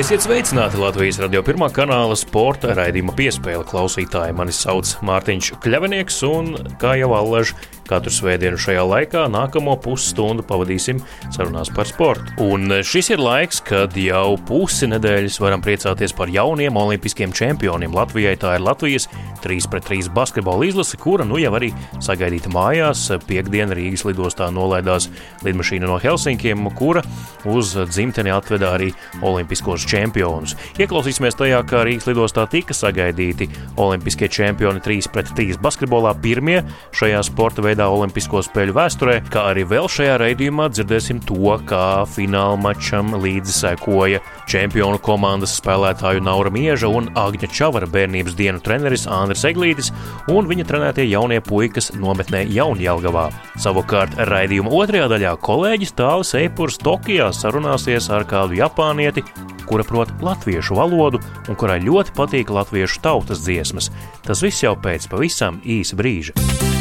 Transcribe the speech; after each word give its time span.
Esiet 0.00 0.22
sveicināti 0.24 0.78
Latvijas 0.80 1.18
radio 1.20 1.42
pirmā 1.44 1.66
kanāla 1.76 2.14
sporta 2.16 2.70
raidījuma 2.72 3.12
piespēle 3.18 3.66
klausītāji. 3.68 4.32
Mani 4.32 4.54
sauc 4.56 4.94
Mārtiņš 5.04 5.50
Kļavinieks, 5.60 6.22
un 6.24 6.54
kā 6.80 6.94
jau 6.96 7.10
allaž, 7.18 7.52
katru 7.90 8.12
svētdienu 8.14 8.58
šajā 8.60 8.84
laikā 8.86 9.24
nākamo 9.32 9.74
pusstundu 9.82 10.44
pavadīsim 10.46 11.00
sarunās 11.34 11.72
par 11.74 11.88
sportu. 11.90 12.34
Un 12.44 12.80
šis 12.86 13.12
ir 13.14 13.22
laiks, 13.22 13.60
kad 13.66 13.96
jau 13.98 14.36
pusi 14.48 14.88
nedēļas 14.90 15.40
varam 15.42 15.62
priecāties 15.64 16.14
par 16.16 16.30
jauniem 16.30 16.78
olimpiskiem 16.78 17.34
čempioniem. 17.34 17.94
Latvijai 17.96 18.36
tā 18.40 18.54
ir 18.58 18.64
Latvijas 18.64 19.08
3-3 19.44 20.10
basketbola 20.14 20.68
izlase, 20.68 20.98
kura 21.00 21.26
nu 21.26 21.40
jau 21.40 21.52
arī 21.58 21.72
sagaidīta 22.02 22.52
mājās. 22.52 23.06
Piektdien 23.26 23.72
Rīgas 23.74 24.04
lidostā 24.08 24.50
nolaidās 24.54 25.08
lidmašīna 25.46 25.88
no 25.90 25.98
Helsinkiem, 26.02 26.68
kura 26.78 27.02
uz 27.48 27.72
dzimteni 27.88 28.32
atveda 28.34 28.74
arī 28.76 28.90
olimpiskos 29.24 29.86
čempionus. 29.88 30.56
Ieklausīsimies 30.80 31.38
tajā, 31.38 31.62
kā 31.68 31.84
Rīgas 31.88 32.08
lidostā 32.10 32.44
tika 32.50 32.76
sagaidīti 32.76 33.48
olimpiskie 33.80 34.28
čempioni 34.28 34.82
3-3 34.84 35.60
basketbolā 35.62 36.12
pirmie 36.20 36.60
šajā 36.96 37.22
sporta 37.26 37.64
veidā 37.64 37.79
Olimpisko 37.88 38.42
spēļu 38.44 38.74
vēsturē, 38.76 39.14
kā 39.32 39.46
arī 39.52 39.64
vēl 39.70 39.88
šajā 39.90 40.18
raidījumā 40.20 40.66
dzirdēsim 40.74 41.22
to, 41.28 41.54
kā 41.68 42.02
fināla 42.10 42.58
mačam 42.60 43.14
līdzi 43.22 43.54
sekoja 43.54 44.20
čempionu 44.50 44.98
komandas 45.00 45.54
spēlētāju 45.60 46.24
Naura 46.26 46.50
Mieža 46.52 46.90
un 46.90 47.08
Agņa 47.18 47.50
Čavara 47.54 47.88
bērnības 47.90 48.34
dienu 48.38 48.62
treneris 48.64 49.06
Andris 49.10 49.46
Eglītis 49.48 49.92
un 50.32 50.48
viņa 50.50 50.66
trenētie 50.66 51.06
jaunie 51.06 51.38
puikas 51.44 51.92
nometnē 51.94 52.42
Jaunjelgavā. 52.50 53.28
Savukārt 53.62 54.18
raidījuma 54.30 54.72
otrajā 54.80 55.06
daļā 55.14 55.36
kolēģis 55.46 55.94
Tālis 56.00 56.34
Eipurs 56.40 56.80
Tokijā 56.82 57.30
sarunāsies 57.36 58.10
ar 58.10 58.26
kādu 58.28 58.58
japānieti, 58.58 59.24
kura 59.70 59.86
prot 59.86 60.10
latviešu 60.24 60.76
valodu 60.80 61.22
un 61.46 61.58
kurai 61.58 61.78
ļoti 61.84 62.16
patīk 62.18 62.50
latviešu 62.50 63.04
tautas 63.04 63.46
dziesmas. 63.46 63.92
Tas 64.26 64.42
viss 64.42 64.66
jau 64.66 64.74
pēc 64.74 65.06
pavisam 65.12 65.62
īsa 65.62 65.98
brīža. 66.00 66.79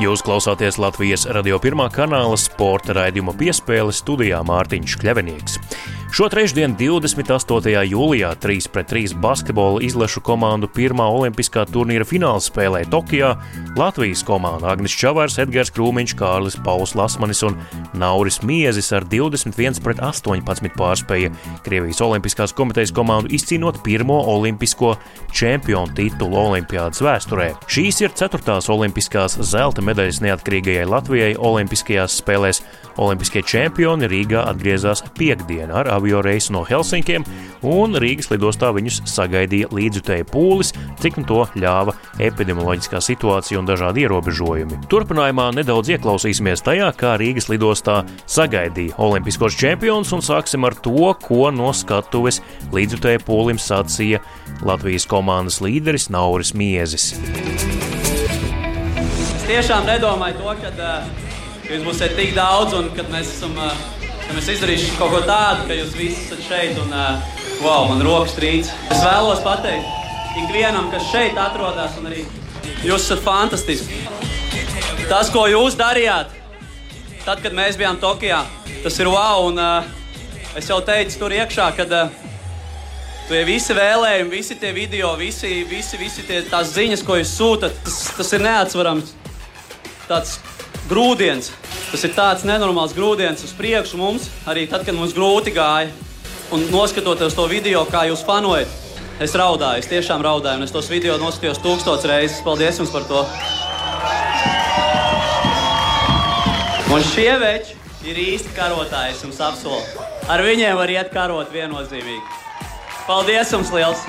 Jūs 0.00 0.22
klausāties 0.24 0.78
Latvijas 0.80 1.26
radio 1.28 1.58
pirmā 1.60 1.90
kanāla 1.92 2.38
sporta 2.40 2.94
raidījuma 2.96 3.34
piespēle 3.36 3.92
studijā 3.92 4.38
Mārtiņš 4.48 4.94
Kļavinieks. 5.02 5.58
Šo 6.10 6.26
trešdienu, 6.26 6.74
28. 6.74 7.70
jūlijā, 7.86 8.32
3-3 8.42 9.12
basketbola 9.22 9.78
izlašu 9.86 10.18
komandu 10.26 10.66
pirmā 10.66 11.04
olimpiskā 11.06 11.62
turnīra 11.70 12.02
fināla 12.02 12.42
spēlē 12.42 12.80
Tokijā 12.90 13.36
Latvijas 13.78 14.24
komanda 14.26 14.72
Agnis 14.72 14.96
Čavārs, 14.98 15.38
Edgars 15.38 15.70
Krūmiņš, 15.70 16.16
Kārlis 16.18 16.58
Pauls 16.66 16.96
Lasmanis 16.98 17.44
un 17.46 17.54
Nauris 17.94 18.40
Miezis 18.42 18.90
ar 18.90 19.06
21-18 19.06 20.74
pārspēja 20.74 21.30
Krievijas 21.62 22.02
Olimpiskās 22.02 22.56
komitejas 22.58 22.90
komandu 22.90 23.30
izcīnot 23.30 23.78
pirmo 23.86 24.18
olimpisko 24.34 24.96
čempionu 25.30 25.94
titulu 25.94 26.42
Olimpiādas 26.42 27.04
vēsturē. 27.06 27.52
Šīs 27.70 28.02
ir 28.02 28.18
ceturtās 28.18 28.66
olimpiskās 28.66 29.38
zelta 29.46 29.86
medaļas 29.86 30.24
neatkarīgajai 30.26 30.90
Latvijai 30.90 31.32
Olimpiskajās 31.38 32.18
spēlēs. 32.18 32.64
Olimpiskie 33.00 33.40
čempioni 33.46 34.10
Rīgā 34.10 34.42
atgriezās 34.50 35.06
piekdienā 35.16 35.78
ar 35.84 35.94
avio 36.00 36.22
reisu 36.24 36.54
no 36.56 36.64
Helsinkiem, 36.66 37.24
un 37.66 37.96
Rīgas 38.00 38.30
lidostā 38.32 38.70
viņus 38.74 39.02
sagaidīja 39.10 39.70
līdzjutēja 39.74 40.26
pūlis, 40.30 40.72
cik 41.00 41.20
nu 41.20 41.26
to 41.28 41.44
ļāva 41.60 41.94
epidemioloģiskā 42.22 43.00
situācija 43.04 43.60
un 43.60 43.68
dažādi 43.68 44.04
ierobežojumi. 44.06 44.80
Turpinājumā 44.90 45.50
nedaudz 45.58 45.92
ieklausīsimies 45.94 46.64
tajā, 46.66 46.90
kā 46.98 47.16
Rīgas 47.20 47.50
lidostā 47.52 48.00
sagaidīja 48.30 48.96
olimpiskos 49.00 49.56
čempionus, 49.60 50.12
un 50.16 50.24
sāksim 50.24 50.66
ar 50.68 50.76
to, 50.80 51.12
ko 51.22 51.50
no 51.54 51.72
skatuves 51.76 52.40
līdzjutēja 52.74 53.24
pūlim 53.26 53.60
sacīja 53.60 54.22
Latvijas 54.66 55.06
komandas 55.10 55.60
līderis 55.64 56.10
Nauris 56.12 56.54
Miezis. 56.56 57.12
Es 59.30 59.46
tiešām 59.48 59.88
nedomāju 59.88 60.40
to, 60.40 60.58
ka 60.62 60.74
uh, 60.74 61.08
jūs 61.70 61.86
būsiet 61.86 62.14
tik 62.18 62.36
daudz 62.36 62.76
un 62.78 62.92
kad 62.96 63.10
mēs 63.12 63.34
esam. 63.36 63.56
Uh, 63.58 63.99
ka 64.30 64.36
mēs 64.38 64.48
izdarīsim 64.52 64.94
kaut 64.94 65.10
ko 65.10 65.20
tādu, 65.26 65.64
ka 65.66 65.74
jūs 65.74 65.94
visi 65.98 66.20
esat 66.22 66.42
šeit 66.46 66.76
un 66.78 66.92
uh, 66.94 67.38
wow, 67.64 67.88
man 67.90 68.02
rokas 68.06 68.36
trīc. 68.36 68.68
Es 68.94 69.00
vēlos 69.02 69.40
pateikt 69.42 70.36
ikvienam, 70.38 70.86
kas 70.92 71.08
šeit 71.10 71.38
atrodas, 71.40 71.96
un 71.98 72.06
arī 72.06 72.22
jūs 72.86 73.08
esat 73.08 73.24
fantastiski. 73.24 73.98
Tas, 75.10 75.32
ko 75.34 75.48
jūs 75.50 75.74
darījāt, 75.80 76.30
tad, 77.24 77.42
kad 77.42 77.56
mēs 77.58 77.78
bijām 77.80 77.98
Tokijā, 77.98 78.44
tas 78.84 79.00
ir 79.02 79.10
wow. 79.10 79.48
Un, 79.48 79.58
uh, 79.58 80.54
es 80.54 80.70
jau 80.70 80.78
teicu 80.86 81.18
tur 81.24 81.34
iekšā, 81.34 81.66
kad 81.80 81.90
uh, 81.90 82.14
tie 83.26 83.42
visi 83.48 83.74
vēlējumi, 83.74 84.30
visi 84.30 84.60
tie 84.62 84.70
video, 84.76 85.16
visi, 85.18 85.64
visi, 85.66 85.98
visi 85.98 86.22
tie, 86.28 86.44
tās 86.46 86.70
ziņas, 86.76 87.02
ko 87.02 87.18
jūs 87.18 87.34
sūtat, 87.34 87.82
tas, 87.82 87.98
tas 88.20 88.30
ir 88.38 88.46
neatsverams. 88.46 89.10
Tāds 90.06 90.38
grūdienis. 90.90 91.52
Tas 91.90 92.04
ir 92.06 92.14
tāds 92.16 92.44
nenormāls 92.46 92.94
grūdienis 92.96 93.44
uz 93.46 93.54
priekšu 93.56 93.98
mums, 94.00 94.28
arī 94.50 94.66
tad, 94.70 94.84
kad 94.86 94.96
mums 94.96 95.14
grūti 95.16 95.54
gāja. 95.54 95.90
Un 96.50 96.66
noskatoties 96.72 97.36
to 97.38 97.46
video, 97.50 97.84
kā 97.86 98.08
jūs 98.08 98.24
fanojat, 98.26 98.70
es 99.22 99.34
raudāju, 99.38 99.84
es 99.84 99.90
tiešām 99.90 100.22
raudāju, 100.26 100.58
un 100.58 100.66
es 100.66 100.74
tos 100.74 100.90
video 100.90 101.14
noskatījos 101.22 101.62
tūkstoš 101.62 102.06
reizes. 102.10 102.40
Paldies 102.46 102.80
jums 102.82 102.90
par 102.94 103.06
to! 103.06 103.22
Un 106.90 107.06
šie 107.12 107.30
veči 107.38 107.76
ir 108.10 108.18
īsti 108.18 108.50
karotāji, 108.56 109.14
es 109.14 109.22
jums 109.22 109.38
apsolu. 109.46 110.08
Ar 110.30 110.42
viņiem 110.42 110.74
var 110.78 110.90
iet 110.90 111.14
karot 111.14 111.54
viennozīmīgi. 111.54 112.22
Paldies 113.06 113.54
jums 113.54 113.70
liels! 113.74 114.02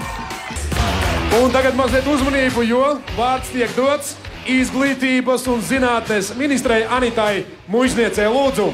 Un 1.37 1.53
tagad 1.53 1.77
mazliet 1.77 2.09
uzmanību, 2.09 2.65
jo 2.67 2.81
vārds 3.15 3.53
tiek 3.53 3.69
dots 3.77 4.17
izglītības 4.49 5.45
un 5.51 5.61
zinātnes 5.61 6.31
ministrei 6.37 6.83
Anitai 6.89 7.43
Mužniecei 7.69 8.29
Lūdzu. 8.31 8.71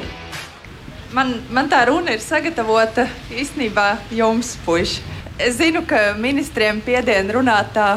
Man, 1.12 1.34
man 1.52 1.68
tā 1.72 1.82
runa 1.88 2.12
ir 2.12 2.20
sagatavota 2.20 3.06
īstenībā 3.32 3.94
jums, 4.12 4.54
puiši. 4.64 5.02
Es 5.38 5.56
zinu, 5.60 5.84
ka 5.88 6.14
ministriem 6.18 6.80
piediena 6.84 7.36
runāt 7.36 7.70
tā 7.76 7.88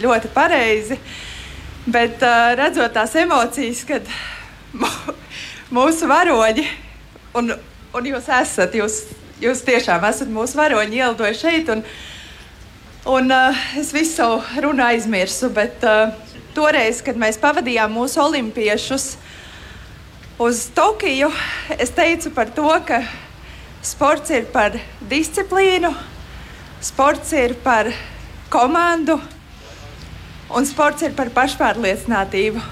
ļoti 0.00 0.30
pareizi, 0.34 0.98
bet 1.90 2.22
uh, 2.24 2.52
redzot 2.56 2.92
tās 2.94 3.16
emocijas, 3.18 3.82
kad 3.88 4.08
mūsu 5.76 6.08
varoņi, 6.08 6.66
un, 7.36 7.54
un 7.96 8.10
jūs 8.12 8.28
esat, 8.40 8.76
jūs, 8.78 9.00
jūs 9.42 9.64
tiešām 9.66 10.04
esat 10.08 10.30
mūsu 10.32 10.60
varoņi, 10.60 11.00
ielidojuši 11.00 11.42
šeit, 11.42 11.72
un, 11.74 11.82
un 13.16 13.34
uh, 13.34 13.66
es 13.80 13.92
visu 13.96 14.20
savu 14.20 14.62
runu 14.64 14.86
aizmirsu, 14.86 15.50
bet 15.56 15.84
uh, 15.84 16.14
toreiz, 16.56 17.02
kad 17.04 17.18
mēs 17.20 17.36
pavadījām 17.40 17.92
mūsu 17.92 18.20
olimpiešus 18.24 19.06
uz 20.40 20.66
Tokiju, 20.76 21.28
es 21.76 21.92
teicu 21.96 22.32
par 22.36 22.50
to, 22.56 22.68
ka 22.88 23.02
sports 23.84 24.32
ir 24.32 24.48
par 24.52 24.76
disciplīnu, 25.10 25.92
sports 26.84 27.32
ir 27.36 27.56
par 27.64 27.92
komandu 28.52 29.18
un 30.56 30.66
sports 30.66 31.04
ir 31.04 31.14
par 31.16 31.30
pašpārliecinātību. 31.34 32.62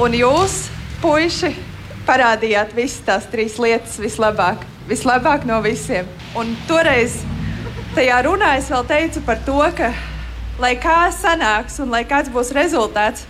Un 0.00 0.14
jūs, 0.16 0.62
puiši, 1.02 1.50
parādījāt 2.08 2.72
visas 2.76 3.02
tās 3.04 3.26
trīs 3.32 3.58
lietas 3.60 3.98
vislabāk, 4.00 4.62
vislabāk 4.88 5.44
no 5.48 5.60
visiem. 5.64 6.08
Un 6.38 6.54
toreiz 6.68 7.18
tajā 7.96 8.22
runā 8.24 8.54
es 8.60 8.70
vēl 8.72 8.86
teicu 8.88 9.24
par 9.26 9.42
to, 9.44 9.60
ka 9.76 9.90
lai 10.60 10.76
kā 10.80 11.08
sanāks 11.14 11.78
un 11.80 11.92
lai 11.92 12.02
kāds 12.08 12.30
būs 12.32 12.52
rezultāts, 12.56 13.24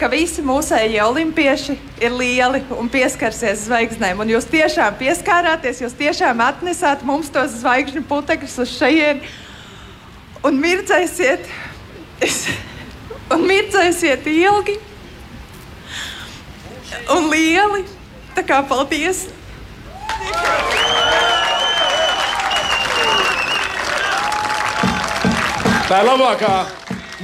ka 0.00 0.08
visi 0.08 0.42
mūsējie 0.44 1.02
olimpieši 1.04 1.76
ir 2.00 2.14
lieli 2.16 2.62
un 2.78 2.88
pieskarsies 2.88 3.66
zvaigznēm. 3.66 4.22
Un 4.22 4.30
jūs 4.32 4.46
tiešām 4.48 4.96
pieskārāties, 5.00 5.82
jūs 5.84 5.96
tiešām 5.98 6.40
atnesāt 6.44 7.04
mums 7.04 7.28
tos 7.32 7.58
zvaigžņu 7.60 8.06
putekļus 8.08 8.56
uz 8.64 8.72
šejienes 8.78 9.38
un 10.46 10.56
mirdzēsiet, 10.62 11.50
un 13.34 13.44
mirdzēsiet 13.50 14.30
ilgi 14.32 14.78
un 17.12 17.28
lieli. 17.34 17.84
Tā 18.36 18.46
kā 18.46 18.62
paldies! 18.64 19.26
Tā 25.90 26.04
ir 26.04 26.06
labākā 26.06 26.50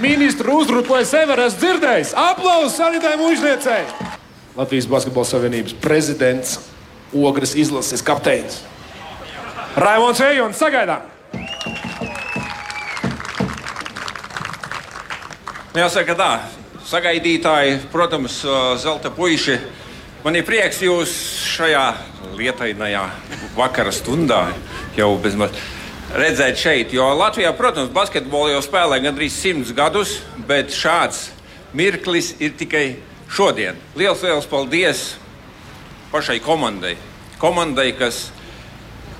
ministra 0.02 0.50
uzruna, 0.50 0.82
ko 0.82 0.96
es 0.98 1.12
ever 1.14 1.38
esmu 1.44 1.60
dzirdējis. 1.62 2.08
Aplausus 2.18 2.72
Sanitai 2.80 3.12
Mūžniecei! 3.20 3.84
Latvijas 4.56 4.88
Basketbalu 4.90 5.28
Savienības 5.28 5.76
prezidents, 5.84 6.56
ogres 7.14 7.54
izlases 7.54 8.02
kapteinis. 8.02 8.56
Raimons 9.78 10.18
Ejons, 10.26 10.58
sagaidām! 10.58 11.06
Nu, 15.70 15.78
jāsaka, 15.84 16.18
tā, 16.18 16.30
sagaidītāji, 16.90 17.78
protams, 17.94 18.42
zelta 18.82 19.14
puiši. 19.14 19.60
Man 20.26 20.42
ir 20.42 20.48
prieks 20.48 20.82
jūs 20.82 21.14
šajā 21.54 21.86
lietainajā 22.34 23.06
vakara 23.54 23.94
stundā 23.94 24.48
jau 24.98 25.14
bezmaz 25.22 25.54
redzēt 26.14 26.60
šeit. 26.60 26.94
Jo 26.94 27.08
Latvijā, 27.16 27.50
protams, 27.56 27.90
basketbolu 27.94 28.54
jau 28.54 28.62
spēlē 28.64 29.00
gandrīz 29.04 29.34
simts 29.34 29.72
gadus, 29.74 30.20
bet 30.46 30.74
šāds 30.74 31.30
mirklis 31.76 32.34
ir 32.40 32.54
tikai 32.58 32.86
šodien. 33.32 33.78
Lielas, 33.96 34.22
liels 34.22 34.48
paldies 34.50 35.04
pašai 36.12 36.38
komandai. 36.44 36.96
Komandai, 37.40 37.90
kas 37.98 38.30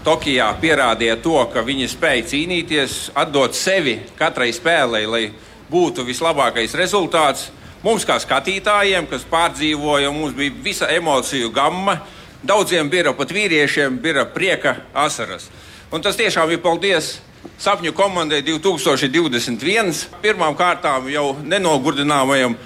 Tokijā 0.07 0.47
pierādīja 0.63 1.17
to, 1.19 1.35
ka 1.51 1.65
viņi 1.67 1.89
spēja 1.91 2.29
cīnīties, 2.31 3.09
atdot 3.19 3.57
sevi 3.59 3.99
katrai 4.19 4.53
spēlei, 4.55 5.03
lai 5.11 5.23
būtu 5.67 6.05
vislabākais 6.07 6.77
rezultāts. 6.79 7.49
Mums, 7.83 8.07
kā 8.07 8.17
skatītājiem, 8.23 9.09
kas 9.11 9.27
pārdzīvoja, 9.31 10.13
mums 10.15 10.37
bija 10.39 10.55
visa 10.63 10.87
emociju 10.95 11.51
gamma. 11.55 11.99
Daudziem 12.47 12.87
bija 12.91 13.13
pat 13.19 13.35
vīriešiem, 13.35 13.99
bija 14.03 14.25
prieka 14.31 14.77
asaras. 14.95 15.51
Un 15.95 16.03
tas 16.03 16.17
tiešām 16.19 16.51
ir 16.51 16.59
paldies 16.59 17.17
sapņu 17.63 17.93
komandai 17.95 18.41
2021. 18.43 19.93
Pirmām 20.23 20.57
kārtām 20.59 21.07
jau 21.13 21.37
nenogurdināmajam 21.47 22.57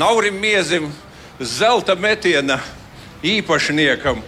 Naurim 0.00 0.38
Miezim, 0.40 0.88
zelta 1.40 1.94
metiena 1.94 2.56
īpašniekam, 3.24 4.22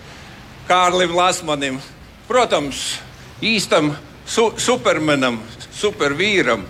Kārlim 0.68 1.14
Lasmanim, 1.16 1.80
protams, 2.28 2.98
īstam 3.40 3.94
su 4.26 4.50
supermenam, 4.60 5.40
supervīram, 5.72 6.64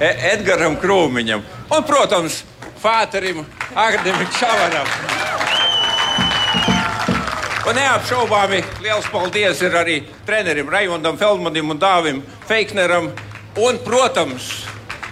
e 0.00 0.12
Edgaram 0.34 0.78
Krūmiņam 0.82 1.46
un, 1.70 1.82
protams, 1.86 2.42
Fāterim 2.82 3.42
Agnim 3.74 4.22
Čavaram. 4.38 5.27
Un 7.68 7.76
neapšaubāmi 7.76 8.62
liels 8.80 9.04
paldies 9.12 9.58
ir 9.60 9.74
arī 9.76 9.98
trenerim 10.24 10.70
Raimondam 10.72 11.18
Feldmanim 11.20 11.74
un 11.74 11.76
Dāvim 11.76 12.22
Feikneram 12.48 13.10
un, 13.60 13.80
protams, 13.84 14.46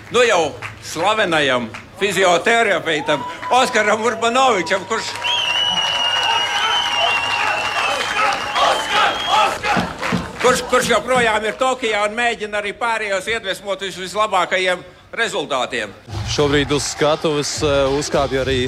nu 0.08 0.23
jau 0.25 0.55
slavenajam 0.81 1.67
fizioterapeitam 2.00 3.20
Oskaram 3.58 4.00
Urbanovičam, 4.08 4.87
kurš 4.88 5.11
kurš, 10.41 10.64
kurš 10.70 10.91
joprojām 10.94 11.44
ir 11.44 11.61
Tokijā 11.61 12.06
un 12.09 12.17
mēģina 12.17 12.62
arī 12.62 12.73
pārējos 12.81 13.29
iedvesmot 13.35 13.85
uz 13.85 14.00
vislabākajiem 14.00 14.81
rezultātiem. 15.12 15.93
Šobrīd 16.32 16.73
uz 16.73 16.88
skatuves 16.94 17.59
eh, 17.61 17.85
uzkāpja 18.00 18.47
arī 18.49 18.59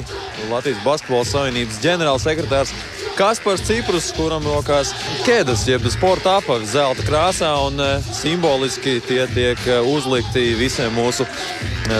Latvijas 0.53 0.85
Basketbola 0.85 1.25
Savienības 1.25 1.81
ģenerālsekretārs 1.81 2.77
Kaspars 3.19 3.65
Ciprus, 3.67 4.05
kuram 4.15 4.45
rokās 4.47 4.93
ķēdes, 5.25 5.65
jeb 5.67 5.83
sporta 5.91 6.37
apavi 6.39 6.69
zelta 6.71 7.03
krāsā, 7.03 7.49
un 7.67 7.81
eh, 7.83 8.05
simboliski 8.15 8.93
tie 9.03 9.25
tiek 9.33 9.59
eh, 9.67 9.81
uzlikti 9.83 10.53
visiem 10.55 10.93
mūsu 10.95 11.25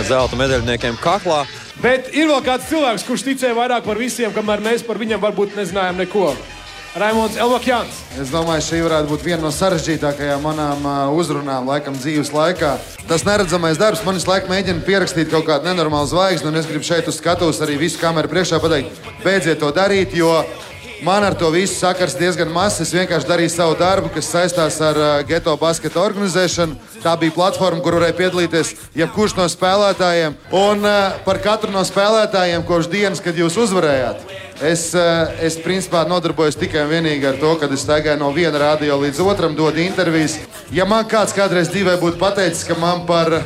zelta 0.08 0.40
medaļniekiem 0.40 0.96
kaklā. 1.04 1.42
Bet 1.84 2.08
ir 2.16 2.32
vēl 2.32 2.40
kāds 2.46 2.70
cilvēks, 2.72 3.04
kurš 3.04 3.26
ticēja 3.28 3.58
vairāk 3.58 3.84
par 3.84 4.00
visiem, 4.00 4.32
kamēr 4.32 4.64
mēs 4.64 4.86
par 4.88 5.02
viņiem 5.02 5.20
varbūt 5.26 5.60
nezinājām 5.60 6.00
neko. 6.06 6.30
Raimons 6.96 7.36
Elvakjans. 7.38 8.00
Es 8.18 8.32
domāju, 8.34 8.64
šī 8.66 8.80
varētu 8.82 9.12
būt 9.12 9.26
viena 9.28 9.44
no 9.44 9.52
sarežģītākajām 9.54 10.42
manām 10.42 10.88
uzrunām, 11.14 11.68
laikam, 11.70 12.00
dzīves 12.00 12.32
laikā. 12.34 12.72
Tas 13.12 13.28
neredzamais 13.28 13.78
darbs 13.78 14.02
man 14.08 14.18
visu 14.18 14.32
laiku 14.32 14.50
mēģina 14.50 14.88
pierakstīt 14.88 15.30
kaut 15.30 15.46
kādu 15.52 15.70
nenormālu 15.70 16.10
zvaigzni, 16.10 16.50
un 16.50 16.58
es 16.58 16.72
gribu 16.72 16.88
šeit 16.88 17.12
uz 17.12 17.20
skatuves 17.20 17.62
arī 17.62 17.78
visu 17.84 18.02
kameru 18.02 18.32
priekšā 18.32 18.58
pateikt, 18.64 18.98
beidziet 19.22 19.62
to 19.62 19.70
darīt, 19.76 20.18
jo 20.18 20.32
Man 21.02 21.24
ar 21.24 21.34
to 21.34 21.48
visu 21.50 21.78
sakars 21.80 22.18
diezgan 22.20 22.50
maz. 22.52 22.82
Es 22.84 22.90
vienkārši 22.92 23.28
darīju 23.30 23.52
savu 23.54 23.76
darbu, 23.80 24.10
kas 24.12 24.28
saistās 24.34 24.82
ar 24.84 24.98
uh, 25.00 25.12
geto 25.24 25.54
basketa 25.60 26.02
organizēšanu. 26.04 26.76
Tā 27.00 27.14
bija 27.22 27.32
platforma, 27.38 27.80
kur 27.84 27.96
varēja 27.96 28.18
piedalīties 28.18 28.74
jebkurš 29.00 29.38
no 29.38 29.46
spēlētājiem. 29.48 30.36
Un 30.60 30.84
uh, 30.84 31.16
par 31.24 31.40
katru 31.46 31.72
no 31.72 31.86
spēlētājiem, 31.88 32.68
kopš 32.68 32.92
dienas, 32.92 33.24
kad 33.24 33.40
jūs 33.40 33.56
uzvarējāt, 33.64 34.28
es, 34.60 34.90
uh, 34.92 35.32
es 35.40 35.56
principā 35.64 36.04
nodarbojos 36.10 36.60
tikai 36.60 36.84
un 36.84 36.92
vienīgi 36.92 37.32
ar 37.32 37.40
to, 37.40 37.56
ka 37.62 37.72
es 37.72 37.88
staigāju 37.88 38.20
no 38.20 38.34
viena 38.36 38.60
radio 38.60 39.00
līdz 39.00 39.24
otram, 39.24 39.56
dodu 39.56 39.80
intervijas. 39.86 40.36
Ja 40.76 40.84
man 40.90 41.08
kāds 41.08 41.36
kādreiz 41.38 41.72
dzīvē 41.72 41.96
būtu 42.04 42.20
pateicis, 42.20 42.68
ka 42.68 42.76
man 42.76 43.06
par 43.08 43.38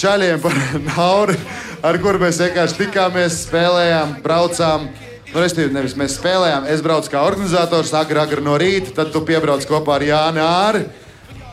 čaļiem, 0.00 0.40
par 0.40 0.56
nauri, 0.94 1.36
ar 1.84 2.00
kuriem 2.00 2.24
mēs 2.24 2.40
vienkārši 2.40 2.86
tikāmies, 2.86 3.42
spēlējām, 3.50 4.22
braucām 4.24 4.88
Nu, 5.32 5.40
Restīvi, 5.42 5.72
nevis 5.74 5.96
mēs 5.98 6.20
spēlējām, 6.20 6.68
es 6.70 6.82
braucu 6.84 7.10
kā 7.12 7.24
organizators, 7.26 7.90
agri, 7.98 8.20
agri 8.22 8.44
no 8.44 8.54
rīta, 8.60 8.94
tad 9.00 9.10
tu 9.12 9.24
piebrauc 9.26 9.66
kopā 9.68 9.98
ar 9.98 10.06
Jānu 10.06 10.44
Āri. 10.44 10.86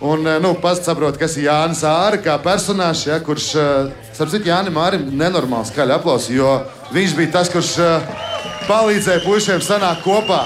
Un, 0.03 0.25
eh, 0.27 0.39
nu, 0.43 0.53
pats 0.59 0.83
saprot, 0.83 1.15
kas 1.15 1.37
ir 1.37 1.47
Jānis 1.47 1.83
Āri, 1.87 2.19
kā 2.25 2.35
personāžs, 2.43 3.05
ja, 3.07 3.21
kurš, 3.23 3.55
eh, 3.55 3.91
starp 4.11 4.33
citu, 4.33 4.49
Jānim 4.51 4.75
Ārim 4.75 5.05
nenormāli 5.11 5.69
skaļi 5.71 5.95
aplausi, 5.95 6.35
jo 6.35 6.49
viņš 6.91 7.15
bija 7.15 7.31
tas, 7.31 7.49
kurš 7.49 7.77
eh, 7.79 8.01
palīdzēja 8.67 9.23
puišiem 9.23 9.63
sanākt 9.63 10.03
kopā. 10.03 10.43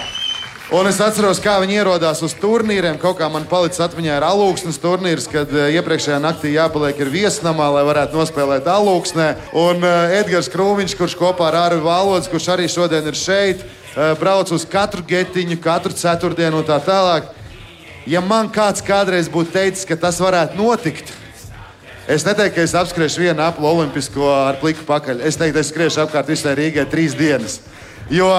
Un 0.68 0.84
es 0.84 0.98
atceros, 1.00 1.40
kā 1.40 1.54
viņi 1.64 1.78
ierodās 1.80 2.20
uz 2.28 2.34
turnīriem. 2.36 2.98
Kaut 3.00 3.16
kā 3.22 3.30
man 3.32 3.46
palicis 3.48 3.80
atmiņā 3.86 4.18
ir 4.18 4.24
alūksnes 4.28 4.82
turnīrs, 4.84 5.30
kad 5.32 5.52
uh, 5.56 5.70
iepriekšējā 5.72 6.18
naktī 6.20 6.52
jāpaliek 6.58 7.00
viesnamā, 7.08 7.70
lai 7.72 7.86
varētu 7.88 8.20
nospēlēt 8.20 8.68
alūksnē. 8.68 9.28
Un 9.56 9.80
uh, 9.88 10.12
Edgars 10.18 10.52
Krūmiņš, 10.52 10.98
kurš 11.00 11.16
kopā 11.22 11.48
ar 11.48 11.60
Arvi 11.62 11.86
Valods, 11.86 12.28
kurš 12.28 12.50
arī 12.52 12.66
šodien 12.68 13.08
ir 13.08 13.16
šeit, 13.16 13.64
uh, 13.64 14.12
brauc 14.20 14.52
uz 14.52 14.68
katru 14.68 15.06
getiņu, 15.08 15.56
katru 15.64 15.96
ceturtdienu 15.96 16.60
un 16.60 16.68
tā 16.68 16.82
tālāk. 16.84 17.32
Ja 18.04 18.20
man 18.20 18.52
kāds 18.52 18.84
kādreiz 18.84 19.32
būtu 19.32 19.56
teicis, 19.56 19.88
ka 19.88 19.96
tas 19.96 20.20
varētu 20.20 20.60
notikt, 20.60 21.16
Es 22.08 22.24
neteiktu, 22.24 22.56
ka 22.56 22.64
es 22.64 22.72
apskriešu 22.72 23.20
vienu 23.20 23.44
aplu 23.44 23.68
olimpisko 23.68 24.30
ar 24.32 24.62
pliku 24.62 24.86
pakaļ. 24.88 25.26
Es 25.28 25.36
teiktu, 25.36 25.60
es 25.60 25.68
skriešu 25.74 26.06
apkārt 26.06 26.30
visai 26.32 26.54
Rīgai 26.56 26.86
trīs 26.88 27.12
dienas. 27.20 27.58
Jo 28.08 28.30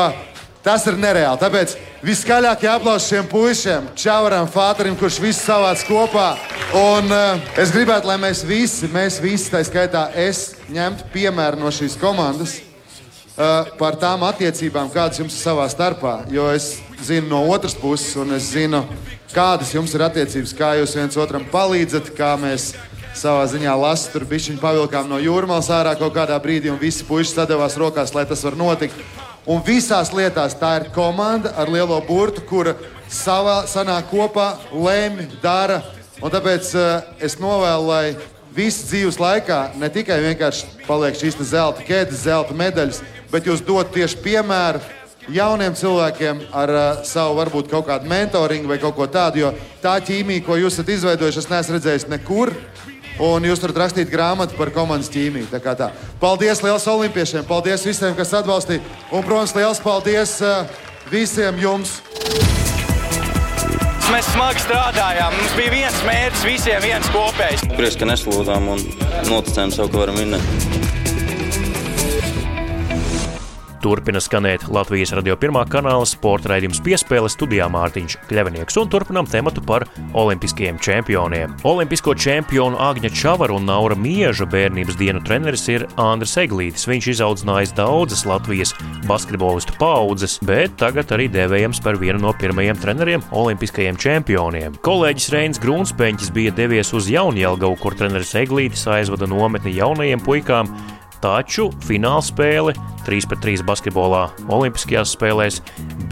Tas 0.63 0.85
ir 0.91 0.97
nereāli. 0.99 1.39
Tāpēc 1.39 1.75
viskaļākie 2.05 2.69
aplausi 2.71 3.13
šiem 3.13 3.27
puišiem, 3.31 3.91
Čavaram, 3.99 4.49
Fāterim, 4.51 4.97
kurš 4.99 5.21
visu 5.23 5.45
savāc 5.45 5.85
kopā. 5.87 6.33
Un 6.77 7.13
uh, 7.15 7.53
es 7.61 7.71
gribētu, 7.75 8.11
lai 8.11 8.19
mēs 8.21 8.43
visi, 8.47 8.91
mēs 8.93 9.21
visi, 9.23 9.53
tā 9.53 9.63
skaitā 9.65 10.09
es, 10.19 10.59
ņemtu 10.75 11.07
piemēru 11.15 11.63
no 11.63 11.71
šīs 11.73 11.95
komandas 12.01 12.59
uh, 12.59 13.71
par 13.79 13.97
tām 14.03 14.27
attiecībām, 14.27 14.91
kādas 14.93 15.23
jums 15.23 15.39
ir 15.39 15.47
savā 15.47 15.69
starpā. 15.71 16.19
Jo 16.35 16.51
es 16.51 16.75
zinu 17.07 17.31
no 17.31 17.45
otras 17.55 17.79
puses, 17.79 18.11
un 18.19 18.35
es 18.37 18.51
zinu, 18.51 18.83
kādas 19.31 19.71
jums 19.77 19.95
ir 19.95 20.05
attiecības, 20.09 20.57
kā 20.59 20.75
jūs 20.81 20.97
viens 20.99 21.21
otram 21.23 21.47
palīdzat, 21.53 22.11
kā 22.19 22.35
mēs 22.41 22.73
savā 23.19 23.47
ziņā 23.51 23.79
lasām, 23.79 24.13
tur 24.13 24.27
bija 24.29 24.51
viņa 24.51 24.63
pavilkām 24.63 25.09
no 25.11 25.23
jūrmālas 25.23 25.71
ārā 25.75 25.95
kaut 25.99 26.19
kādā 26.19 26.37
brīdī, 26.43 26.75
un 26.75 26.83
visi 26.83 27.07
puiši 27.07 27.37
sadavās 27.39 27.79
rokās, 27.79 28.15
lai 28.15 28.27
tas 28.29 28.43
var 28.47 28.59
notikt. 28.59 28.99
Un 29.49 29.63
visās 29.65 30.11
lietās 30.13 30.53
tā 30.61 30.75
ir 30.77 30.91
komanda 30.93 31.55
ar 31.57 31.71
lielo 31.73 31.97
burtu, 32.05 32.43
kura 32.45 32.75
savā 33.09 33.63
sanāk 33.65 34.11
kopā, 34.11 34.51
lemj, 34.77 35.25
dara. 35.41 35.79
Un 36.21 36.35
tāpēc 36.35 36.69
uh, 36.77 37.07
es 37.25 37.39
novēlu, 37.41 37.87
lai 37.89 38.03
visu 38.53 38.85
dzīves 38.91 39.17
laikā 39.23 39.61
ne 39.81 39.89
tikai 39.95 40.19
vienkārši 40.21 40.85
paliek 40.85 41.17
šīs 41.17 41.41
zelta 41.49 41.87
ķēdes, 41.87 42.27
zelta 42.27 42.57
medaļas, 42.59 43.01
bet 43.33 43.49
jūs 43.49 43.65
dodat 43.65 43.95
tieši 43.95 44.21
piemēru 44.27 44.83
jauniem 45.33 45.77
cilvēkiem 45.81 46.45
ar 46.53 46.75
uh, 46.75 47.03
savu 47.09 47.39
varbūt 47.41 47.73
kaut 47.73 47.89
kādu 47.89 48.11
mentoringu 48.11 48.69
vai 48.69 48.81
kaut 48.83 48.99
ko 49.01 49.09
tādu. 49.09 49.47
Jo 49.47 49.55
tā 49.81 49.97
ķīmija, 50.05 50.45
ko 50.45 50.61
jūs 50.61 50.77
esat 50.77 50.93
izveidojuši, 50.93 51.41
es 51.47 51.51
neesmu 51.55 51.79
redzējis 51.79 52.09
nekur. 52.13 52.53
Un 53.19 53.43
jūs 53.43 53.63
varat 53.65 53.81
rakstīt 53.83 54.13
grāmatu 54.13 54.55
par 54.59 54.71
komandas 54.75 55.11
ķīmiju. 55.11 55.49
Tā 55.51 55.75
tā. 55.75 55.91
Paldies 56.23 56.63
liels 56.63 56.87
olimpiešiem, 56.87 57.47
paldies 57.49 57.87
visiem, 57.87 58.15
kas 58.19 58.37
atbalstīja. 58.39 58.85
Un, 59.11 59.27
protams, 59.27 59.57
liels 59.59 59.83
paldies 59.83 60.39
uh, 60.47 60.63
visiem 61.11 61.59
jums! 61.59 61.99
Mēs 64.09 64.31
smagi 64.33 64.63
strādājām. 64.65 65.35
Mums 65.37 65.59
bija 65.59 65.75
viens 65.75 66.01
mērķis, 66.07 66.47
visiem 66.49 66.81
viens 66.87 67.13
kopējs. 67.13 67.67
Prieks, 67.75 67.99
ka 68.01 68.09
neslūdzām 68.09 68.73
un 68.73 68.85
noticējām 69.29 69.75
sev, 69.75 69.93
ka 69.93 70.07
varam 70.07 70.23
vinnēt. 70.23 70.78
Turpina 73.89 74.21
skanēt 74.21 74.67
Latvijas 74.69 75.15
radio 75.17 75.33
pirmā 75.41 75.63
kanāla 75.65 76.05
sporta 76.05 76.51
raidījums 76.51 76.83
piespēle 76.85 77.31
studijā 77.33 77.71
Mārtiņš 77.73 78.19
Kļavinieks 78.29 78.77
un 78.83 78.91
turpinām 78.93 79.25
tematu 79.33 79.63
par 79.65 79.87
olimpiskajiem 80.13 80.77
čempioniem. 80.85 81.55
Olimpisko 81.65 82.13
čempionu 82.13 82.77
Agņa 82.85 83.09
Čavara 83.17 83.57
un 83.57 83.65
Naura 83.65 83.97
Mieža 83.97 84.45
bērnības 84.53 84.99
dienu 85.01 85.23
treneris 85.25 85.65
ir 85.73 85.87
Andris 85.97 86.37
Eglītis. 86.37 86.85
Viņš 86.91 87.09
izaudzinājis 87.15 87.73
daudzas 87.81 88.27
Latvijas 88.29 88.75
basketbolistu 89.09 89.79
paudzes, 89.81 90.37
bet 90.45 90.77
tagad 90.85 91.17
arī 91.17 91.31
dēvējams 91.33 91.81
par 91.81 91.97
vienu 91.97 92.21
no 92.27 92.37
pirmajiem 92.37 92.77
treneriem 92.85 93.25
olimpiskajiem 93.33 93.97
čempioniem. 93.97 94.77
Kolēģis 94.85 95.33
Reins 95.33 95.65
Grūnspeņķis 95.65 96.37
bija 96.37 96.53
devies 96.61 96.93
uz 96.93 97.09
Jaunjelgavu, 97.09 97.81
kur 97.81 97.97
treneris 97.97 98.37
Eglītis 98.37 98.85
aizvada 98.99 99.33
nometni 99.33 99.79
jaunajiem 99.81 100.21
puikām 100.29 100.77
Taču 101.23 101.69
finālspēle 101.87 102.77
3 103.09 103.27
pret 103.31 103.41
3 103.43 103.65
basketbolā 103.67 104.27
Olimpiskajās 104.53 105.15
spēlēs 105.17 105.63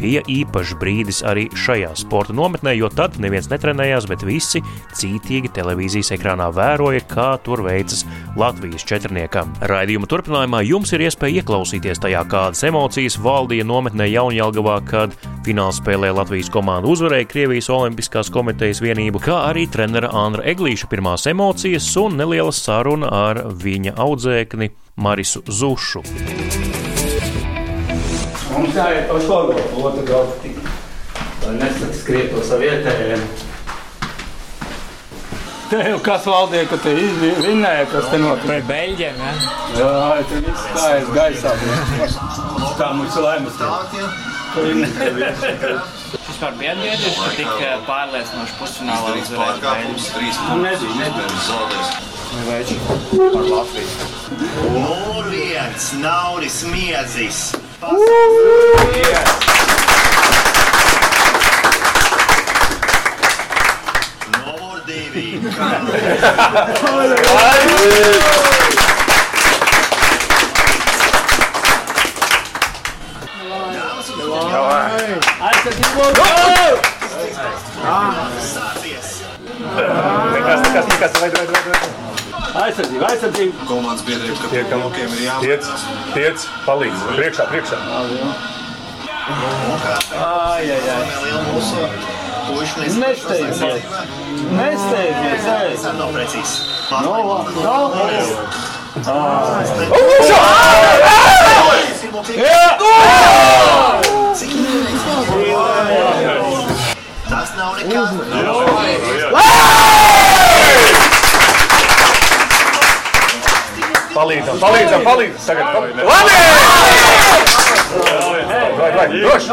bija 0.01 0.23
īpašs 0.33 0.75
brīdis 0.81 1.21
arī 1.27 1.47
šajā 1.53 1.93
sporta 2.01 2.35
nometnē, 2.37 2.73
jo 2.77 2.89
tad 2.93 3.19
neviens 3.23 3.49
netrenējās, 3.53 4.09
bet 4.11 4.25
visi 4.27 4.63
cītīgi 4.97 5.53
televīzijas 5.57 6.15
ekrānā 6.17 6.49
vēroja, 6.57 7.05
kā 7.11 7.29
tur 7.45 7.63
veicas 7.67 8.05
Latvijas 8.41 8.85
četrniekam. 8.89 9.53
Raidījuma 9.69 10.09
turpinājumā 10.11 10.63
jums 10.67 10.93
ir 10.97 11.07
iespēja 11.07 11.43
ieklausīties 11.43 12.03
tajā, 12.03 12.25
kādas 12.33 12.65
emocijas 12.67 13.19
valdīja 13.23 13.67
nometnē 13.69 14.09
Jaunjēlgavā, 14.11 14.79
kad 14.89 15.15
finālspēlē 15.47 16.11
Latvijas 16.17 16.51
komanda 16.53 16.91
uzvarēja 16.91 17.29
Krievijas 17.31 17.71
Olimpiskās 17.73 18.33
komitejas 18.33 18.83
vienību, 18.85 19.23
kā 19.23 19.45
arī 19.51 19.69
trenera 19.71 20.11
Andra 20.17 20.45
Eglīša 20.49 20.91
pirmās 20.91 21.29
emocijas 21.31 21.93
un 22.01 22.19
neliela 22.19 22.55
saruna 22.57 23.13
ar 23.29 23.45
viņa 23.63 23.97
audzēkni 24.01 24.73
Marisu 24.97 25.43
Zušu. 25.47 26.01
Mums 28.57 28.73
jāiet 28.73 29.11
uz 29.13 29.27
Horvātu, 29.29 29.83
otru 29.85 30.05
galvu 30.09 30.39
tik. 30.41 30.57
Lai 31.43 31.53
nesaka 31.59 31.99
skriet 31.99 32.33
to 32.33 32.41
savietējiem. 32.47 33.27
Te 35.67 35.83
jau 35.83 35.99
kas 36.07 36.25
valdīja, 36.31 36.65
ka 36.71 36.79
te 36.81 36.95
izvinnēja, 37.03 37.85
kas 37.93 38.09
te 38.09 38.23
notika. 38.23 38.49
Pret 38.49 38.67
Beļģiem, 38.71 39.21
ja? 39.21 39.35
Jā, 39.77 39.93
te 40.31 40.41
viss 40.47 40.65
stājas 40.71 41.13
gaisā. 41.19 41.53
Tā 42.81 42.91
mums 42.97 43.21
ir 43.21 43.27
laimes. 43.27 43.61
Vispār 46.17 46.57
bija 46.57 46.73
atgriezies, 46.73 47.21
ka 47.21 47.31
tik 47.37 47.53
eh, 47.67 47.77
pārliecinoši 47.91 48.61
pusfinālā 48.63 49.17
uzvarēja 49.21 49.61
Beļģus. 49.69 50.13
Nu, 50.49 50.61
nezinu, 50.65 50.95
nezinu. 51.05 52.15
Veči 52.45 52.77
par 53.33 53.45
Latviju. 53.51 53.87
Numur 55.77 55.93
viens, 55.93 55.93
Nauris 55.93 56.63
Miezis. 56.63 57.53
Numur 64.33 64.81
divi. 64.87 65.41
Nekas, 80.33 80.61
nekas, 80.61 80.87
nekas, 80.87 81.13
vai, 81.13 81.31
vai, 81.31 81.31
vai, 81.31 81.31
vai. 81.31 81.36
Aizsardzība, 82.77 83.07
aizsardzība. 83.09 83.65
Komandas 83.65 84.03
biedrība, 84.05 84.37
ka 84.37 84.49
Tiekam, 84.53 84.83
blokiem 84.85 85.13
ir 85.17 85.21
jābūt. 85.25 85.45
tiec, 85.47 85.65
tiec, 86.13 86.43
palīdz, 86.67 87.05
priekšā, 87.17 87.47
priekšā. 87.49 87.77
Ai, 90.21 90.65
ai, 90.75 90.83
ai. 90.93 91.05
Nesteidzies. 93.01 93.81
Nesteidzies. 94.59 95.41
Tas 95.49 95.97
nav 95.97 96.13
precīzs. 96.13 96.53
No, 96.93 97.17
no. 97.65 97.77
Tas 107.29 107.51
nav 107.57 107.71
nekas. 107.77 108.11
Palīdzam, 114.17 114.57
palīdzam, 114.63 115.03
palīdzam. 115.05 115.43
Tagad, 115.45 115.67
palīdzam. 115.77 116.07
Vai, 118.77 118.91
vai, 118.97 119.07
droši. 119.13 119.49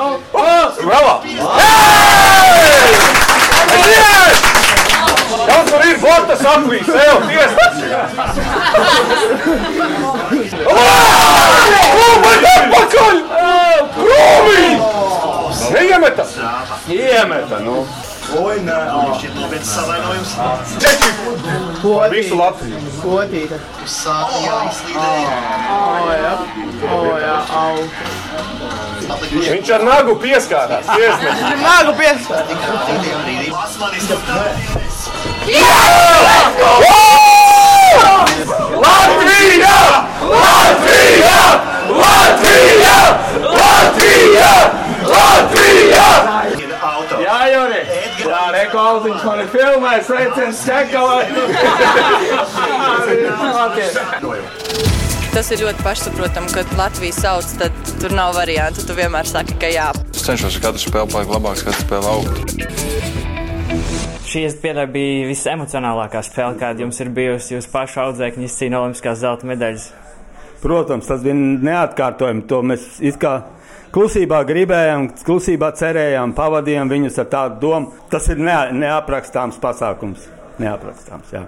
Vēlā. 0.87 1.15
Aiziet! 3.73 4.37
Kas 5.43 5.67
tur 5.67 5.81
ir? 5.83 5.97
Bortas 6.03 6.45
apvīs, 6.53 6.87
ev, 7.03 7.17
tiesas. 7.27 7.75
Lūdzu, 12.23 12.47
atpakaļ! 12.53 13.15
Krūmī! 13.97 14.63
Neiemeta! 15.75 16.25
Iemeta, 16.87 17.57
nu. 17.67 17.75
Oi, 18.31 18.55
nē, 18.63 18.75
šķiet 19.19 19.33
nopietns 19.37 19.69
savainojums. 19.75 20.31
Čeči! 20.81 21.09
Visu 22.13 22.37
Latviju. 22.39 22.79
Godīga. 23.03 23.57
Sāka 23.89 24.39
jau 24.45 24.59
izslīdēja. 24.69 25.33
O, 25.75 26.13
jā. 26.17 26.33
O, 26.87 26.99
jā, 27.19 27.35
au. 27.59 27.75
Viņš 29.33 29.71
ar 29.75 29.83
nagu 29.89 30.15
pieskārās. 30.23 30.87
Tiesnesis. 30.87 31.43
Viņš 31.49 31.63
nagu 31.67 31.91
pieskārās. 31.99 32.47
Tāpēc. 34.23 34.63
Latvija! 38.83 39.77
Latvija! 40.33 41.37
Latvija! 41.99 42.99
Latvija! 43.43 44.53
Latvija! 45.11 46.09
Jā, 47.23 47.37
Jori. 47.53 47.81
Jā, 48.33 48.47
reko 48.49 48.81
autiņš 48.81 49.23
man 49.27 49.39
ir 49.43 49.49
filmējis, 49.53 50.07
sveiciens 50.07 50.61
Čekalai. 50.65 51.25
Tas 55.33 55.51
ir 55.53 55.61
ļoti 55.61 55.85
pašsaprotami, 55.85 56.49
kad 56.53 56.71
Latvija 56.77 57.13
sauc, 57.13 57.51
tad 57.61 57.73
tur 58.01 58.13
nav 58.17 58.33
variantu. 58.37 58.85
Tu 58.89 58.95
vienmēr 58.97 59.29
saki, 59.29 59.53
ka 59.61 59.69
jā. 59.69 59.85
Es 60.13 60.25
cenšos 60.25 60.57
katru 60.63 60.81
spēli 60.81 61.13
palikt 61.13 61.33
labāks, 61.35 61.61
katru 61.67 61.81
spēli 61.85 62.05
augt. 62.09 62.33
Šī 64.29 64.39
iespēja 64.47 64.87
bija 64.89 65.29
visemocionālākā 65.29 66.21
spēle, 66.25 66.57
kāda 66.61 66.85
jums 66.87 66.97
ir 67.05 67.09
bijusi. 67.13 67.53
Jūs 67.53 67.69
paši 67.69 68.01
audzēkņi 68.07 68.49
izcīnījāt 68.49 68.81
Olimpiskās 68.81 69.21
zelta 69.21 69.49
medaļas. 69.49 69.85
Protams, 70.65 71.05
tas 71.09 71.21
bija 71.21 71.37
neatkārtojami. 71.37 72.47
To 72.49 72.65
mēs 72.65 72.97
kā 73.21 73.35
klusībā 73.93 74.41
gribējām, 74.49 75.11
klusībā 75.25 75.71
cerējām, 75.77 76.33
pavadījām 76.37 76.91
viņus 76.91 77.21
ar 77.23 77.29
tādu 77.31 77.61
domu. 77.67 77.93
Tas 78.11 78.27
ir 78.33 78.41
ne, 78.41 78.57
neaprakstāms 78.83 79.59
pasākums. 79.61 80.27
Neaprakstāms, 80.61 81.31
jā. 81.33 81.45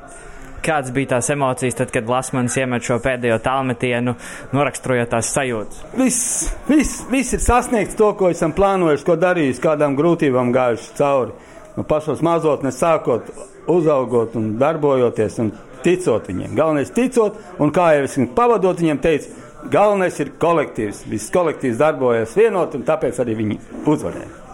Kādas 0.66 0.90
bija 0.90 1.12
tās 1.14 1.28
emocijas, 1.30 1.76
tad, 1.78 1.92
kad 1.94 2.08
Lasmans 2.10 2.56
iemet 2.58 2.86
šo 2.88 2.96
pēdējo 3.04 3.38
tālmetienu, 3.46 4.16
noraksturojot 4.56 5.12
tās 5.14 5.30
sajūtas? 5.36 5.84
Viss, 5.94 6.48
viss, 6.66 7.04
viss 7.12 7.36
ir 7.38 7.44
sasniegts 7.44 7.98
to, 8.00 8.08
ko 8.18 8.32
esam 8.34 8.56
plānojuši, 8.58 9.06
ko 9.06 9.18
darījuši, 9.22 9.62
kādām 9.62 9.98
grūtībām 10.00 10.50
gājuši 10.56 10.96
cauri. 10.98 11.36
No 11.76 11.86
pašos 11.86 12.24
mazotnes 12.26 12.80
sākot, 12.82 13.30
uzaugot 13.70 14.34
un 14.40 14.56
darbojoties 14.58 15.38
un 15.44 15.54
ticot 15.86 16.32
viņiem. 16.32 16.58
Galvenais 16.58 16.90
ir 16.90 16.98
ticot, 16.98 17.38
un 17.62 17.74
kā 17.76 17.92
jau 18.00 18.08
es 18.08 18.18
pavadot, 18.34 18.82
viņiem 18.82 19.02
teicu, 19.04 19.36
galvenais 19.72 20.18
ir 20.24 20.34
kolektīvs. 20.42 21.04
Viss 21.10 21.34
kolektīvs 21.34 21.78
darbojas 21.82 22.36
vienot, 22.38 22.76
un 22.78 22.84
tāpēc 22.88 23.22
arī 23.24 23.38
viņi 23.42 23.60
uzvarēja. 23.86 24.46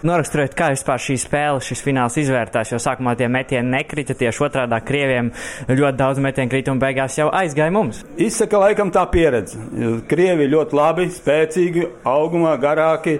Noraksturot, 0.00 0.54
kā 0.56 0.70
vispār 0.72 1.02
šī 1.04 1.14
spēle, 1.20 1.60
šis 1.60 1.82
fināls 1.84 2.14
izvērtās, 2.22 2.70
jo 2.72 2.78
sākumā 2.80 3.12
tie 3.20 3.26
metieni 3.28 3.68
nekrita, 3.74 4.14
tieši 4.16 4.46
otrādi 4.46 4.78
krieviem 4.88 5.28
ļoti 5.68 5.98
daudz 5.98 6.22
metienu 6.24 6.48
krita 6.54 6.72
un 6.72 6.80
beigās 6.80 7.18
jau 7.18 7.26
aizgāja 7.36 7.74
mums. 7.74 8.00
Izsaka 8.16 8.62
laikam 8.62 8.88
tā 8.94 9.02
pieredze. 9.12 9.60
Krievi 10.08 10.48
ļoti 10.54 10.78
labi, 10.78 11.06
spēcīgi, 11.12 11.84
augumā, 12.08 12.56
garāki. 12.62 13.18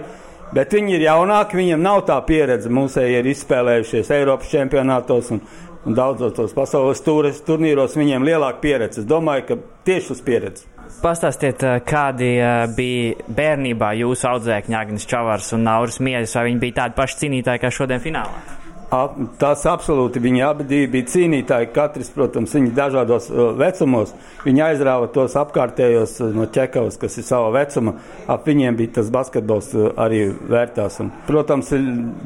Bet 0.57 0.73
viņi 0.73 0.97
ir 0.97 1.05
jaunāki, 1.05 1.61
viņiem 1.61 1.85
nav 1.85 2.01
tā 2.09 2.17
pieredze. 2.25 2.73
Mūsēji 2.73 3.21
ir 3.21 3.29
izspēlējušies 3.31 4.09
Eiropas 4.17 4.49
čempionātos 4.51 5.29
un, 5.37 5.45
un 5.85 5.95
daudzos 5.95 6.57
pasaules 6.57 7.05
tūres, 7.05 7.45
turnīros. 7.45 7.93
Viņiem 7.95 8.25
ir 8.25 8.33
lielāka 8.33 8.59
pieredze. 8.65 9.05
Es 9.05 9.07
domāju, 9.07 9.51
ka 9.51 9.61
tieši 9.87 10.15
uz 10.17 10.25
pieredzi. 10.25 10.65
Pastāstiet, 11.01 11.63
kādi 11.87 12.33
bija 12.75 13.27
bērnībā 13.37 13.93
jūsu 14.01 14.27
audzēkņi 14.35 14.77
Agnēs 14.77 15.07
Čavars 15.09 15.53
un 15.57 15.63
Nauris 15.65 16.01
Miesis, 16.03 16.35
vai 16.37 16.49
viņi 16.51 16.61
bija 16.61 16.81
tādi 16.83 16.99
paši 16.99 17.23
cīnītāji 17.23 17.63
kā 17.63 17.71
šodien 17.73 18.03
finālā? 18.03 18.60
Ap, 18.91 19.13
tas 19.39 19.61
absolūti 19.71 20.19
viņi 20.19 20.41
abi 20.43 20.65
bija 20.91 21.07
cīnītāji. 21.07 21.69
Katrs, 21.71 22.09
protams, 22.11 22.51
viņi 22.57 22.73
dažādos 22.75 23.29
uh, 23.31 23.53
vecumos. 23.55 24.11
Viņi 24.43 24.65
aizrāva 24.65 25.07
tos 25.15 25.37
apkārtējos 25.39 26.17
uh, 26.19 26.33
no 26.35 26.43
ķekavas, 26.51 26.97
kas 26.99 27.15
ir 27.21 27.23
sava 27.23 27.53
vecuma. 27.55 27.95
Ap 28.27 28.43
viņiem 28.51 28.75
bija 28.81 28.97
tas 28.99 29.13
basketbols 29.15 29.71
uh, 29.77 29.93
arī 29.95 30.25
vērtās. 30.35 30.99
Un, 31.05 31.13
protams, 31.29 31.71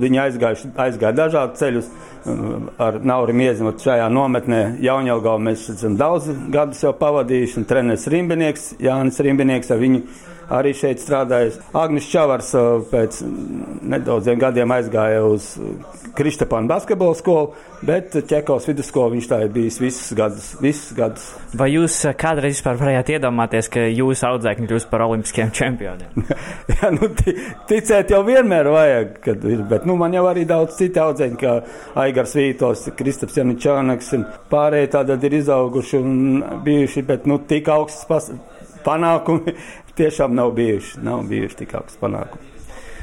viņi 0.01 0.24
aizgājuši, 0.24 0.74
aizgāja 0.88 1.13
dažādus 1.22 1.62
ceļus. 1.62 1.91
uh, 1.93 2.12
Ar 2.81 2.98
Nauru 3.05 3.38
Miezimu 3.38 3.75
šajā 3.77 4.10
nometnē 4.10 4.63
Jaunjelgā 4.81 5.38
mēs 5.38 5.67
esam 5.75 6.00
daudz 6.01 6.31
gadus 6.50 6.81
jau 6.81 6.95
pavadījuši. 6.98 7.60
Un 7.62 7.69
treneris 7.69 8.10
Rimbinieks, 8.10 8.72
Jānis 8.81 9.22
Rimbinieks 9.22 9.69
ar 9.69 9.86
viņu 9.86 10.01
arī 10.54 10.74
šeit 10.78 11.02
strādājis. 11.04 11.60
Agnis 11.75 12.10
Čavars 12.12 12.52
pēc 12.92 13.22
nedaudziem 13.96 14.40
gadiem 14.42 14.74
aizgāja 14.75 15.24
uz 15.28 15.54
Kristapānu 16.16 16.70
basketbola 16.72 17.16
skolu, 17.18 17.50
bet 17.86 18.14
Čekovs 18.30 18.68
vidusskolu 18.70 19.16
viņš 19.16 19.25
tā 19.28 19.40
ir 19.44 19.50
bijis 19.52 19.80
visus 19.84 20.14
gadus. 20.16 20.46
Visus 20.64 20.94
gadus. 20.96 21.25
Vai 21.60 21.68
jūs 21.74 21.98
kādreiz 22.20 22.62
varējāt 22.66 23.12
iedomāties, 23.18 23.68
ka 23.74 23.84
jūsu 23.92 24.30
audzēkņi 24.30 24.70
kļūs 24.70 24.88
par 24.92 25.04
olimpiskiem 25.10 25.52
čempioniem? 25.56 26.25
Jā, 26.72 26.92
nu, 26.96 27.10
ti- 27.20 27.36
ticēt 27.70 28.16
jau 28.16 28.22
vienmēr 28.28 28.72
vajag, 28.72 29.14
kad 29.28 29.44
ir, 29.50 29.66
bet 29.70 29.86
nu, 29.90 29.98
man 30.00 30.16
jau 30.16 30.24
arī 30.30 30.46
daudz 30.48 30.80
citu 30.80 31.04
audzēņu, 31.04 31.40
kā 31.42 31.58
Aigars 32.06 32.36
Vītos, 32.40 32.88
Kristaps 32.96 33.38
Janičānaks 33.42 34.14
un 34.18 34.25
pārējie 34.52 34.92
tātad 34.96 35.24
ir 35.28 35.40
izauguši 35.42 36.00
un 36.00 36.44
bijuši, 36.66 37.04
bet 37.12 37.28
nu, 37.30 37.42
tik 37.50 37.70
augsts 37.75 38.08
pas, 38.10 38.32
panākumi 38.86 39.56
tiešām 39.98 40.36
nav 40.36 40.52
bijuši, 40.58 41.00
nav 41.06 41.24
bijuši 41.30 41.64
tik 41.64 41.74
augsts 41.80 42.02
panākumi. 42.02 42.52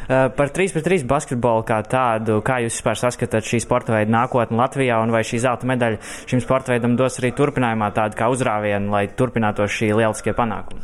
Eh, 0.09 0.29
Par 0.37 0.51
3 0.51 0.73
pret 0.75 0.85
3 0.85 1.05
basketbolu 1.07 1.63
kā 1.67 1.79
tādu, 1.87 2.41
kā 2.43 2.59
jūs 2.65 2.75
vispār 2.75 2.99
saskatāt 2.99 3.47
šī 3.47 3.61
sporta 3.63 3.95
veida 3.95 4.11
nākotni 4.11 4.59
Latvijā, 4.59 4.99
un 5.03 5.15
vai 5.15 5.23
šī 5.23 5.39
zelta 5.45 5.69
medaļa 5.71 6.01
šim 6.27 6.43
sporta 6.43 6.75
veidam 6.75 6.97
dos 6.99 7.21
arī 7.21 7.31
turpinājumā 7.39 7.93
tādu 7.95 8.19
kā 8.19 8.29
uzrāvienu, 8.33 8.91
lai 8.91 9.07
turpinātos 9.07 9.71
šī 9.71 9.93
lieliskie 9.95 10.35
panākumi? 10.35 10.83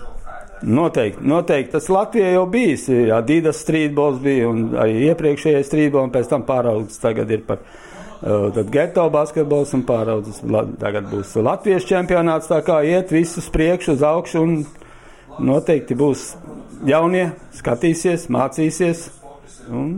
Noteikti, 0.63 1.23
noteikti. 1.23 1.73
Tas 1.77 1.91
Latvijā 1.91 2.33
jau 2.35 2.47
bijis. 2.51 2.89
Adidas 3.15 3.61
streetbols 3.63 4.19
bija 4.23 4.49
un 4.51 4.73
arī 4.79 5.05
iepriekšējais 5.11 5.69
streetbols, 5.71 6.09
un 6.09 6.15
pēc 6.15 6.33
tam 6.33 6.47
pāraudzis 6.49 7.03
tagad 7.03 7.31
ir 7.31 7.45
par 7.47 7.63
tad 8.19 8.73
geto 8.75 9.05
basketbols 9.15 9.77
un 9.79 9.85
pāraudzis. 9.87 10.41
Tagad 10.81 11.07
būs 11.13 11.37
Latvijas 11.43 11.87
čempionāts, 11.87 12.51
tā 12.51 12.59
kā 12.67 12.81
iet 12.87 13.15
visus 13.15 13.47
priekšu 13.55 13.95
uz 13.95 14.03
augšu 14.03 14.43
un 14.43 14.57
noteikti 15.39 15.97
būs 15.99 16.33
jaunie, 16.89 17.31
skatīsies, 17.59 18.29
mācīsies. 18.33 19.09
Un 19.69 19.89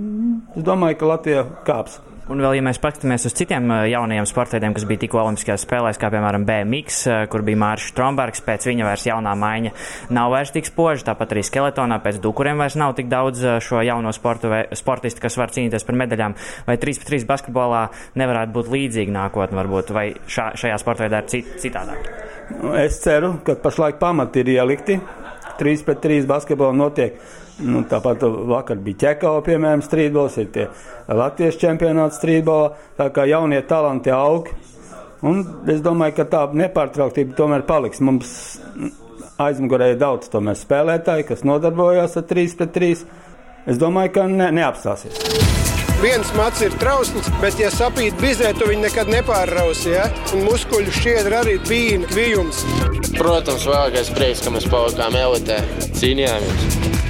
es 0.57 0.65
domāju, 0.67 0.99
ka 1.01 1.11
Latvija 1.13 1.45
kāps. 1.67 2.01
Un 2.31 2.39
vēl, 2.39 2.61
ja 2.61 2.63
mēs 2.63 2.79
paskatāmies 2.79 3.25
uz 3.27 3.35
citiem 3.35 3.65
eh, 3.75 3.89
jaunajiem 3.91 4.27
sportveidiem, 4.29 4.75
kas 4.77 4.85
bija 4.87 5.01
tikko 5.03 5.19
Olimpiskajās 5.25 5.65
spēlēs, 5.67 5.99
kā 5.99 6.13
piemēram 6.15 6.45
BMX, 6.47 6.99
eh, 7.11 7.23
kur 7.33 7.43
bija 7.43 7.59
Mārcis 7.59 7.91
Strombergs, 7.91 8.45
pēc 8.47 8.69
viņa 8.71 8.87
vairs 8.87 9.07
jaunā 9.09 9.33
maiņa 9.41 9.73
nav 10.15 10.31
vairs 10.37 10.55
tik 10.55 10.69
spoža, 10.69 11.09
tāpat 11.09 11.35
arī 11.35 11.43
skeletonā 11.49 11.99
pēc 12.05 12.21
dukuriem 12.23 12.63
vairs 12.63 12.77
nav 12.79 12.95
tik 12.99 13.11
daudz 13.11 13.43
eh, 13.43 13.57
šo 13.67 13.83
jauno 13.83 14.15
sportu, 14.15 14.53
sportistu, 14.79 15.25
kas 15.25 15.41
var 15.41 15.51
cīnīties 15.57 15.87
par 15.89 15.99
medaļām. 16.05 16.39
Vai 16.71 16.79
3 16.79 17.03
pret 17.03 17.13
3 17.17 17.27
basketbolā 17.33 17.83
nevarētu 18.23 18.55
būt 18.61 18.71
līdzīga 18.77 19.17
nākotne, 19.19 19.59
varbūt, 19.65 19.91
vai 19.97 20.07
šā, 20.31 20.53
šajā 20.63 20.79
sportveidā 20.85 21.25
ir 21.25 21.31
cit, 21.35 21.51
citādāk? 21.67 22.15
Es 22.79 23.03
ceru, 23.03 23.41
ka 23.43 23.59
pašlaik 23.59 23.99
pamati 23.99 24.45
ir 24.45 24.55
ielikti. 24.55 25.01
3 25.59 25.83
pret 25.89 26.07
3 26.07 26.31
basketbolā 26.31 26.79
notiek. 26.79 27.19
Nu, 27.61 27.83
tāpat 27.89 28.23
vakar 28.49 28.81
bija 28.81 29.01
ķekava, 29.05 29.43
piemēram, 29.45 29.83
strīdbols, 29.85 30.39
ir 30.41 30.49
tie 30.55 30.67
Latvijas 31.09 31.59
čempionāts 31.61 32.21
strīdbolā. 32.21 32.73
Tā 32.99 33.11
kā 33.15 33.27
jaunie 33.29 33.61
talanti 33.69 34.13
aug. 34.15 34.49
Un 35.27 35.43
es 35.69 35.83
domāju, 35.85 36.17
ka 36.17 36.29
tā 36.33 36.47
nepārtrauktība 36.57 37.37
tomēr 37.37 37.67
paliks. 37.69 38.01
Mums 38.01 38.31
aizmugurē 39.41 39.93
ir 39.93 40.01
daudz 40.01 40.31
tomēr 40.33 40.57
spēlētāji, 40.57 41.29
kas 41.29 41.45
nodarbojās 41.49 42.17
ar 42.21 42.27
3 42.31 42.57
pret 42.61 42.75
3. 42.77 43.05
Es 43.69 43.81
domāju, 43.81 44.15
ka 44.17 44.27
ne, 44.31 44.49
neapstāsies. 44.57 45.21
Viens 46.01 46.31
mats 46.33 46.63
ir 46.65 46.73
trausls, 46.81 47.29
bet, 47.43 47.59
ja 47.61 47.69
sapīt 47.75 48.17
bizē, 48.23 48.55
tu 48.57 48.71
viņu 48.71 48.87
nekad 48.87 49.13
nepārrausi. 49.13 49.93
Ja? 49.93 50.07
Un 50.33 50.47
muskuļu 50.49 50.97
šķiedra 50.97 51.43
arī 51.45 51.59
bija 51.69 52.01
kvijums. 52.09 52.65
Protams, 53.19 53.69
vēlākais 53.69 54.15
prieks, 54.17 54.41
ka 54.47 54.57
mēs 54.57 54.71
palikām 54.73 55.21
elitē, 55.21 55.61
cīnījāmies 56.01 57.10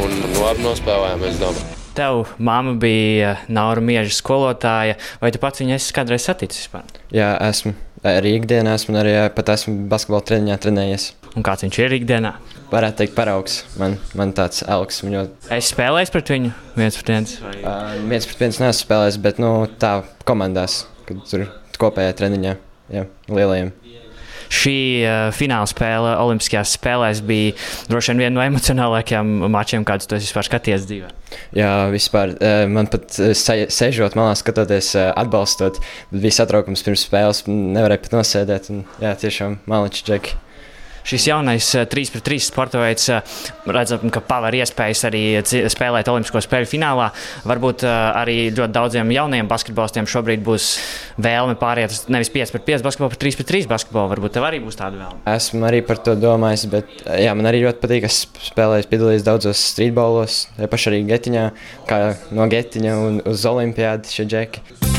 un 0.00 0.14
labi 0.40 0.64
nospēlējām, 0.64 1.26
es 1.28 1.40
domāju. 1.40 1.74
Tev 1.96 2.32
māma 2.36 2.74
bija 2.76 3.36
Naura 3.48 3.80
Mieža 3.80 4.12
skolotāja, 4.12 4.98
vai 5.22 5.30
tu 5.32 5.40
pats 5.40 5.62
viņu 5.62 5.76
esi 5.78 5.94
kādreiz 5.96 6.26
saticis 6.28 6.66
vispār? 6.66 6.84
Jā, 7.14 7.32
esmu. 7.48 7.72
Arī 8.06 8.34
ikdienā 8.36 8.74
esmu, 8.76 8.98
arī 9.00 9.14
pat 9.34 9.54
esmu 9.54 9.86
basketbola 9.90 10.26
treniņā 10.28 10.58
trenējies. 10.62 11.06
Un 11.36 11.44
kāds 11.46 11.64
viņš 11.64 11.78
ir 11.82 11.96
ikdienā? 11.96 12.34
Varētu 12.70 13.00
teikt, 13.00 13.14
paraugs. 13.16 13.58
Man, 13.80 13.96
man 14.18 14.34
tāds 14.36 14.62
elks. 14.66 15.00
Viņu... 15.04 15.24
Es 15.54 15.72
spēlēju 15.72 16.12
pret 16.14 16.32
viņu 16.34 16.52
viens 16.76 17.00
pret 17.00 17.12
viens. 17.14 17.34
Vai... 17.44 17.56
Uh, 17.62 17.96
viens 18.12 18.28
pret 18.28 18.44
viens 18.44 18.60
neesmu 18.62 18.82
spēlējis, 18.82 19.20
bet 19.24 19.40
nu, 19.42 19.52
tā 19.80 19.98
komandās, 20.28 20.82
kad 21.08 21.24
tur 21.30 21.48
kopējā 21.80 22.16
treniņā, 22.20 22.56
jā, 22.92 23.08
lielajiem. 23.32 23.72
Šī 24.52 24.76
uh, 25.02 25.16
fināla 25.36 25.66
spēle 25.70 26.14
Olimpiskajās 26.22 26.76
spēlēs 26.78 27.22
bija 27.26 27.54
droši 27.90 28.12
vien 28.14 28.22
viena 28.24 28.34
no 28.38 28.44
emocionālākajām 28.46 29.34
mačiem, 29.52 29.84
kādus 29.88 30.08
tu 30.10 30.16
esi 30.18 30.28
vispār 30.28 30.46
skaties 30.48 30.86
dzīvē. 30.88 31.10
Jā, 31.58 31.70
vispār 31.92 32.36
uh, 32.36 32.64
man 32.70 32.88
pat 32.92 33.10
se- 33.16 33.66
sēžot 33.74 34.14
malā, 34.18 34.36
skatoties, 34.38 34.92
atbalstot, 35.10 35.80
bija 36.14 36.38
satraukums 36.40 36.84
pirms 36.86 37.06
spēles, 37.08 37.44
nevarēja 37.50 38.04
pat 38.06 38.18
nosēdēt. 38.20 38.70
Un, 38.74 38.84
jā, 39.02 39.14
tiešām 39.26 39.58
maličs 39.70 40.04
džeki. 40.06 40.38
Šis 41.06 41.28
jaunais 41.28 41.68
uh, 41.78 41.84
3 41.86 42.12
pret 42.16 42.24
3 42.26 42.46
sporta 42.48 42.80
veids, 42.82 43.06
uh, 43.14 43.36
redzam, 43.70 44.08
ka 44.10 44.22
paver 44.26 44.56
iespējas 44.58 45.04
arī 45.06 45.22
spēlēt 45.70 46.10
Olimpisko 46.10 46.42
spēļu 46.42 46.70
finālā. 46.72 47.12
Varbūt 47.46 47.84
uh, 47.86 47.92
arī 48.18 48.48
ļoti 48.50 48.74
daudziem 48.74 49.12
jauniem 49.14 49.50
basketbolistiem 49.50 50.08
šobrīd 50.10 50.42
būs 50.46 50.72
vēlme 51.22 51.54
pāriet 51.60 51.94
uz 51.94 52.02
nevis 52.10 52.32
5 52.34 52.56
pret 52.56 52.66
5 52.72 52.86
basketbolu, 52.88 53.14
bet 53.14 53.22
3 53.22 53.38
pret 53.38 53.52
3 53.52 53.70
basketbolu. 53.70 54.10
Varbūt 54.16 54.36
tev 54.38 54.48
arī 54.48 54.60
būs 54.64 54.80
tāda 54.80 54.98
vēlme. 55.04 55.22
Esmu 55.36 55.70
arī 55.70 55.84
par 55.86 56.02
to 56.02 56.16
domājis, 56.18 56.66
bet 56.74 56.90
jā, 57.06 57.38
man 57.38 57.52
arī 57.52 57.62
ļoti 57.68 57.82
patīk. 57.84 58.10
Es 58.10 58.24
spēlēju, 58.50 58.90
piedalījos 58.90 59.26
daudzos 59.26 59.62
streetbolos, 59.70 60.42
ja 60.58 60.70
pašā 60.70 60.90
arī 60.90 61.04
getiņā, 61.12 61.48
kā 61.86 62.02
no 62.34 62.50
getiņa 62.50 63.00
un 63.06 63.22
uz 63.30 63.46
olimpiādu 63.46 64.10
šie 64.10 64.26
džeki. 64.26 64.95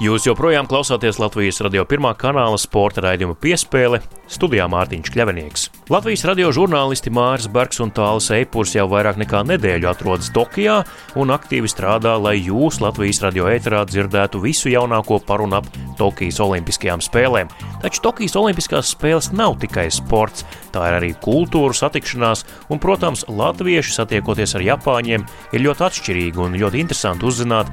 Jūs 0.00 0.24
joprojām 0.24 0.64
klausāties 0.64 1.18
Latvijas 1.20 1.58
radio 1.60 1.82
pirmā 1.84 2.14
kanāla 2.16 2.56
sporta 2.56 3.02
raidījuma 3.04 3.34
piespēle 3.36 3.98
studijā 4.32 4.64
Mārtiņš 4.72 5.10
Kļavinieks. 5.12 5.66
Latvijas 5.92 6.22
radio 6.24 6.48
žurnālisti 6.56 7.10
Māris 7.12 7.50
Bergs 7.52 7.82
un 7.84 7.90
Tāls 7.92 8.30
Eipurs 8.32 8.72
jau 8.72 8.86
vairāk 8.88 9.18
nekā 9.20 9.42
nedēļu 9.50 9.90
atrodas 9.90 10.30
Tokijā 10.32 10.78
un 11.20 11.34
aktīvi 11.34 11.68
strādā, 11.68 12.14
lai 12.16 12.38
jūs 12.38 12.78
Latvijas 12.80 13.20
radio 13.26 13.50
ēterā 13.52 13.82
dzirdētu 13.90 14.40
visu 14.40 14.72
jaunāko 14.72 15.18
par 15.26 15.44
un 15.44 15.58
ap 15.58 15.68
Tokijas 15.98 16.40
Olimpiskajām 16.46 17.04
spēlēm. 17.04 17.52
Taču 17.84 18.00
Tokijas 18.06 18.38
Olimpiskās 18.40 18.94
spēles 18.94 19.32
nav 19.36 19.58
tikai 19.60 19.90
sports, 19.92 20.46
tā 20.72 20.86
ir 20.88 20.98
arī 21.02 21.12
kultūra, 21.20 21.76
satikšanās, 21.76 22.46
un, 22.72 22.80
protams, 22.80 23.26
latvieši 23.28 23.98
satiekoties 23.98 24.56
ar 24.56 24.64
Japāņiem 24.64 25.28
ir 25.52 25.66
ļoti 25.66 25.88
atšķirīgi 25.90 26.44
un 26.46 26.56
ļoti 26.62 26.84
interesanti 26.86 27.28
uzzināt 27.28 27.68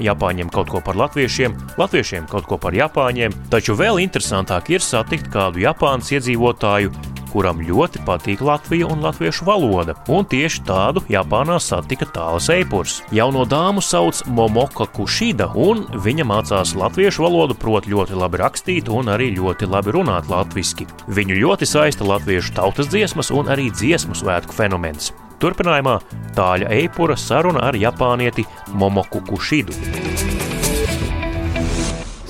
Japāņiem 0.00 0.54
kaut 0.54 0.72
ko 0.72 0.80
par 0.80 0.96
latviešiem, 1.02 1.58
latviešiem 1.80 2.30
kaut 2.30 2.48
ko 2.48 2.60
par 2.60 2.76
Japāņiem, 2.76 3.34
taču 3.52 3.76
vēl 3.78 4.00
interesantāk 4.04 4.72
ir 4.74 4.84
satikt 4.84 5.30
kādu 5.34 5.64
Japānas 5.64 6.12
iedzīvotāju, 6.14 6.94
kuram 7.36 7.60
ļoti 7.60 8.00
patīk 8.06 8.40
Latvija 8.44 8.88
un 8.88 9.02
latviešu 9.04 9.44
valoda, 9.44 9.96
un 10.08 10.24
tieši 10.24 10.62
tādu 10.64 11.02
Japānā 11.12 11.58
satika 11.60 12.08
tāls 12.08 12.48
eipurs. 12.52 13.02
Jauno 13.12 13.44
dāmu 13.48 13.84
sauc 13.84 14.22
Momoka 14.32 14.86
Kušida, 14.96 15.50
un 15.52 15.84
viņa 16.06 16.24
mācās 16.28 16.72
latviešu 16.78 17.26
valodu, 17.26 17.58
prot 17.60 17.90
ļoti 17.90 18.16
labi 18.16 18.40
rakstīt 18.40 18.88
un 18.92 19.12
arī 19.12 19.32
ļoti 19.36 19.68
labi 19.68 19.92
runāt 19.98 20.30
latviski. 20.32 20.88
Viņu 21.12 21.36
ļoti 21.42 21.68
saista 21.68 22.08
latviešu 22.08 22.56
tautas 22.56 22.88
dziesmas 22.92 23.32
un 23.34 23.52
arī 23.52 23.68
dziesmu 23.74 24.16
svētku 24.16 24.56
fenomens. 24.56 25.12
Turpinājumā 25.36 25.98
tāļa 26.36 26.72
eipura 26.78 27.18
saruna 27.20 27.66
ar 27.68 27.76
japānieti 27.76 28.46
Momoku 28.72 29.20
Kušidu. 29.28 30.35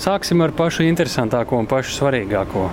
Sāksim 0.06 0.38
ar 0.44 0.52
pašu 0.54 0.84
interesantāko 0.86 1.56
un 1.58 1.66
pašu 1.66 1.90
svarīgāko. 1.96 2.68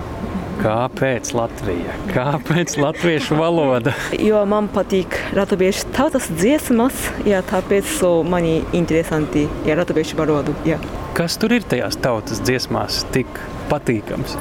Kāpēc 0.59 1.31
Latvija? 1.33 1.95
Kāpēc 2.11 2.75
latviešu 2.77 3.39
valoda? 3.39 3.89
Jo 4.21 4.43
man 4.45 4.67
patīk 4.69 5.17
latviešu 5.33 5.87
tautas 5.95 6.27
dziesmas, 6.29 6.93
jā, 7.25 7.41
tāpēc 7.49 7.89
so 7.89 8.21
mani 8.21 8.61
interesanti 8.77 9.47
ir 9.65 9.81
latviešu 9.81 10.13
valodu. 10.21 10.53
Jā. 10.69 10.77
Kas 11.17 11.41
tur 11.41 11.57
ir 11.57 11.65
tajās 11.65 11.97
tautas 12.05 12.37
dziesmās 12.45 13.01
tik 13.17 13.25
patīkams? 13.73 14.37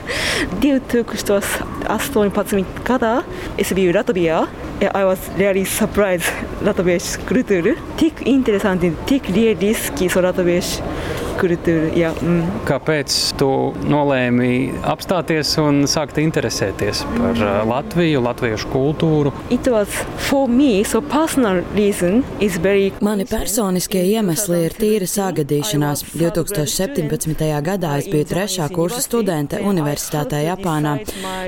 2018. 0.64 2.64
gadā 2.88 3.14
es 3.60 3.76
biju 3.76 3.92
Latvijā. 3.98 4.48
I 4.80 5.04
was 5.04 5.20
really 5.36 5.68
surprised 5.68 6.32
latviešu 6.64 7.28
kultūru. 7.28 7.76
Tik 8.00 8.24
interesanti, 8.24 8.88
tik 9.06 9.28
lieliski 9.36 10.08
so 10.10 10.24
latviešu 10.24 11.01
kultūru. 11.40 11.90
Jā, 11.98 12.12
mm. 12.16 12.64
Kāpēc 12.68 13.16
tu 13.40 13.48
nolēmi 13.88 14.72
apstāties 14.88 15.54
un 15.62 15.82
sākt 15.90 16.20
interesēties 16.22 17.04
par 17.16 17.38
uh, 17.38 17.50
Latviju, 17.68 18.22
latviešu 18.24 18.70
kultūru? 18.72 19.32
It 19.50 19.68
was 19.70 19.88
for 20.28 20.48
me, 20.48 20.84
so 20.84 21.02
personal 21.02 21.62
reason 21.76 22.22
is 22.40 22.58
very. 22.62 22.92
Mani 23.02 23.26
personiskie 23.28 24.02
iemesli 24.12 24.62
ir 24.66 24.76
tīra 24.78 25.08
sagadīšanās. 25.08 26.04
2017. 26.12 27.46
gadā 27.64 27.96
es 28.00 28.08
biju 28.12 28.28
trešā 28.32 28.68
kursa 28.74 29.02
studente 29.04 29.60
Universitātē 29.62 30.42
Japānā. 30.46 30.98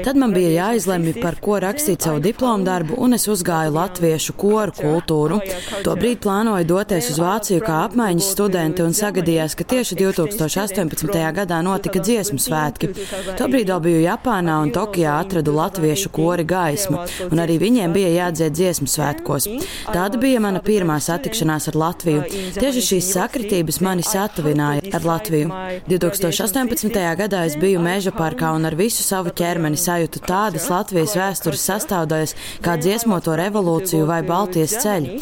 Tad 0.05 0.19
man 0.21 0.35
bija 0.37 0.69
jāizlemj, 0.69 1.15
par 1.23 1.39
ko 1.43 1.59
rakstīt 1.63 2.07
savu 2.07 2.23
diplomu 2.25 2.67
darbu, 2.67 2.99
un 3.05 3.17
es 3.19 3.29
uzgāju 3.31 3.75
latviešu 3.75 4.37
koru 4.41 4.75
kultūru. 4.79 5.41
Tobrīd 5.87 6.23
plānoju 6.25 6.69
doties 6.69 7.11
uz 7.15 7.21
Vāciju 7.23 7.63
kā 7.65 7.85
apmaiņas 7.89 8.31
studente 8.35 8.85
un 8.85 8.97
sagadījās, 8.97 9.57
ka 9.59 9.67
tieši 9.75 9.97
2018. 9.99 11.35
gadā 11.35 11.59
notika 11.67 11.99
dziesmu 11.99 12.39
svētki. 12.39 12.93
Tobrīd 13.39 13.73
vēl 13.73 13.81
biju 13.83 14.03
Japānā 14.05 14.61
un 14.63 14.71
Tokijā 14.75 15.17
atradu 15.19 15.55
latviešu 15.57 16.13
kori 16.15 16.45
gaismu, 16.47 17.01
un 17.27 17.43
arī 17.43 17.57
viņiem 17.63 17.95
bija 17.95 18.13
jādzied 18.13 18.55
dziesmu 18.55 18.87
svētkos. 18.91 19.49
Tāda 19.89 20.21
bija 20.23 20.43
mana 20.45 20.63
pirmā 20.63 21.01
satikšanās 21.03 21.67
ar 21.73 21.79
Latviju. 21.81 22.23
Tieši 22.55 22.85
šīs 22.91 23.09
sakritības 23.17 23.81
mani 23.83 24.07
satuvināja 24.07 24.95
ar 24.95 25.09
Latviju. 25.09 25.51
2018. 25.91 27.01
gadā 27.19 27.43
es 27.49 27.59
biju 27.59 27.83
Meža 27.83 28.15
parkā 28.15 28.53
un 28.55 28.69
ar 28.71 28.79
visu 28.79 29.03
savu 29.03 29.35
ķermeni 29.35 29.81
sajūtu 29.81 30.23
tādas 30.29 30.69
Latvijas 30.71 31.17
vēstures 31.19 31.67
sastāvdaļas 31.73 32.37
kā 32.63 32.77
dziesmoto 32.79 33.35
revolūciju 33.43 34.07
vai 34.07 34.23
Baltijas 34.23 34.79
ceļu. 34.85 35.19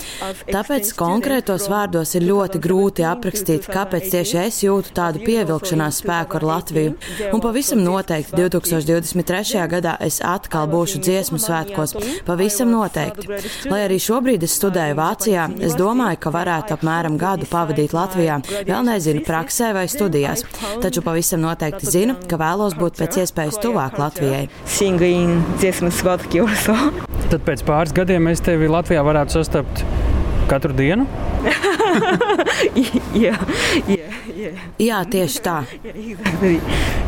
Tāpēc 0.52 0.92
konkrētos 1.00 1.70
vārdos 1.72 2.12
ir 2.18 2.28
ļoti 2.28 2.60
grūti 2.62 3.08
aprakstīt, 3.08 3.70
kāpēc 3.72 4.12
tieši 4.12 4.41
es 4.46 4.61
jūtu 4.64 4.92
tādu 4.96 5.22
pievilkšanās 5.26 6.00
spēku 6.02 6.38
ar 6.38 6.46
Latviju. 6.48 6.94
Un 7.33 7.42
pavisam 7.44 7.83
noteikti 7.85 8.37
2023. 8.38 9.62
gadā 9.70 9.96
es 10.05 10.20
atkal 10.24 10.68
būšu 10.72 11.00
dziesmu 11.05 11.40
svētkos. 11.42 11.96
Pavisam 12.26 12.72
noteikti. 12.74 13.28
Lai 13.70 13.83
arī 13.87 13.98
šobrīd 14.02 14.46
es 14.46 14.57
studēju 14.61 14.98
Vācijā, 14.98 15.48
es 15.62 15.76
domāju, 15.78 16.20
ka 16.22 16.35
varētu 16.35 16.76
apmēram 16.76 17.18
gadu 17.20 17.48
pavadīt 17.50 17.94
Latvijā. 17.96 18.40
Vēl 18.68 18.87
nezinu, 18.88 19.24
praksē 19.26 19.72
vai 19.76 19.87
studijās. 19.90 20.44
Taču 20.83 21.05
pavisam 21.05 21.42
noteikti 21.44 21.90
zinu, 21.90 22.18
ka 22.28 22.40
vēlos 22.40 22.76
būt 22.78 23.00
pēc 23.02 23.22
iespējas 23.24 23.61
tuvāk 23.62 23.98
Latvijai. 24.02 24.46
Tad 27.33 27.44
pēc 27.46 27.62
pāris 27.64 27.94
gadiem 27.96 28.26
mēs 28.28 28.44
tevi 28.44 28.68
Latvijā 28.68 29.05
varētu 29.07 29.40
sastapt 29.40 29.87
katru 30.52 30.76
dienu. 30.76 31.06
jā, 33.24 33.34
jā, 33.88 34.08
jā. 34.36 34.52
Jā, 34.82 35.00
tieši 35.08 35.42
tā. 35.44 35.56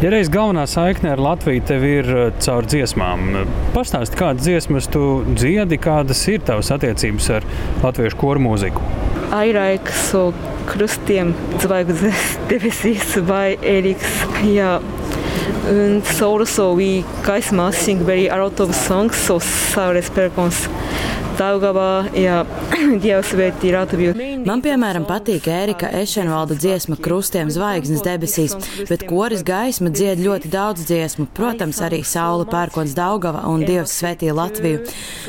Ja 0.03 0.11
reiz 0.13 0.31
galvenā 0.33 0.65
saikne 0.71 1.13
ar 1.15 1.23
Latviju 1.23 1.65
tev 1.69 1.85
ir 1.89 2.11
uh, 2.11 2.25
caur 2.45 2.67
dziesmām, 2.69 3.45
pastāsti, 3.77 4.19
kādas 4.21 4.47
dziesmas 4.47 4.89
tu 4.93 5.23
dziedi, 5.35 5.79
kādas 5.83 6.25
ir 6.33 6.45
tavas 6.47 6.73
attiecības 6.75 7.31
ar 7.39 7.47
latviešu 7.85 8.21
koru 8.21 8.43
mūziku. 8.45 8.83
Airaiks, 9.35 10.11
so 10.11 10.29
krustiem 10.71 11.35
zvaigznes 11.63 12.37
debesīs 12.51 13.17
vai 13.29 13.57
Eriks. 13.61 14.23
Jā. 14.49 14.79
And 15.65 16.05
so 16.05 16.31
also 16.37 16.75
we 16.77 17.05
gaismā 17.25 17.71
sing 17.73 18.05
very 18.05 18.29
a 18.29 18.37
lot 18.37 18.61
of 18.61 18.75
songs, 18.77 19.17
so 19.17 19.39
Saures 19.41 20.11
Perkons. 20.13 20.67
Daugavā, 21.35 22.07
jā, 22.15 22.43
Dievs 23.03 23.33
svētī 23.33 23.73
Latviju. 23.75 24.13
Man, 24.47 24.61
piemēram, 24.63 25.07
patīk 25.09 25.49
Ērika 25.51 25.89
Ešenvalda 25.99 26.55
dziesma 26.55 26.95
Krustiem 27.03 27.49
zvaigznes 27.51 28.05
debesīs, 28.05 28.55
bet 28.87 29.03
koris 29.09 29.43
gaisma 29.47 29.91
dzied 29.91 30.23
ļoti 30.23 30.51
daudz 30.53 30.85
dziesmu, 30.87 31.27
protams, 31.35 31.81
arī 31.83 32.03
Saula 32.07 32.47
pērkons 32.47 32.95
Daugava 32.95 33.43
un 33.51 33.65
Dievs 33.67 33.97
svētī 33.99 34.31
Latviju. 34.37 34.85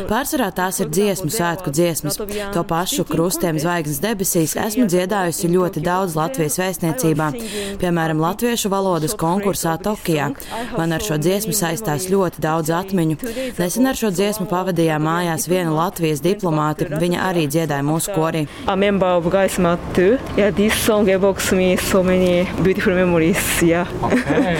Pārsvarā 0.10 0.52
tās 0.54 0.82
ir 0.84 0.91
dziesmu 0.94 1.32
svētku 1.34 1.74
dziesmas. 1.74 2.20
To 2.54 2.65
pašu 2.68 3.08
Krustiem 3.10 3.58
zvaigznes 3.62 4.04
debesīs 4.04 4.54
esmu 4.62 4.86
dziedājusi 4.91 5.50
ļoti 5.56 5.84
daudz 5.86 6.18
Latvijas 6.20 6.60
vēstniecībā, 6.62 7.32
piemēram, 7.82 8.22
latviešu 8.22 8.70
valodas 8.74 9.18
konkursā 9.18 9.78
Tokijā. 9.82 10.30
Man 10.78 10.94
ar 10.94 11.02
šo 11.02 11.18
dziesmu 11.18 11.56
saistās 11.58 12.12
ļoti 12.13 12.46
daudz 12.46 12.74
atmiņu. 12.84 13.20
Nesen 13.58 13.89
ar 13.89 13.98
šo 13.98 14.13
dziesmu 14.13 14.46
pavadījām 14.52 15.08
mājās 15.10 15.50
vienu 15.50 15.74
Latvijas 15.74 15.95
diplomāti, 16.00 16.88
viņa 16.90 17.24
arī 17.30 17.48
dziedāja 17.48 17.84
mūsu 17.86 18.14
korī. 18.16 18.46
A 18.68 18.76
member 18.76 19.18
of 19.18 19.26
Gaisma 19.32 19.78
too. 19.94 20.18
Yeah, 20.38 20.52
this 20.52 20.74
song 20.74 21.10
evokes 21.10 21.52
me 21.52 21.76
so 21.78 22.04
many 22.04 22.48
beautiful 22.64 22.94
memories. 22.94 23.62
Yeah. 23.62 23.88
Okay. 24.04 24.58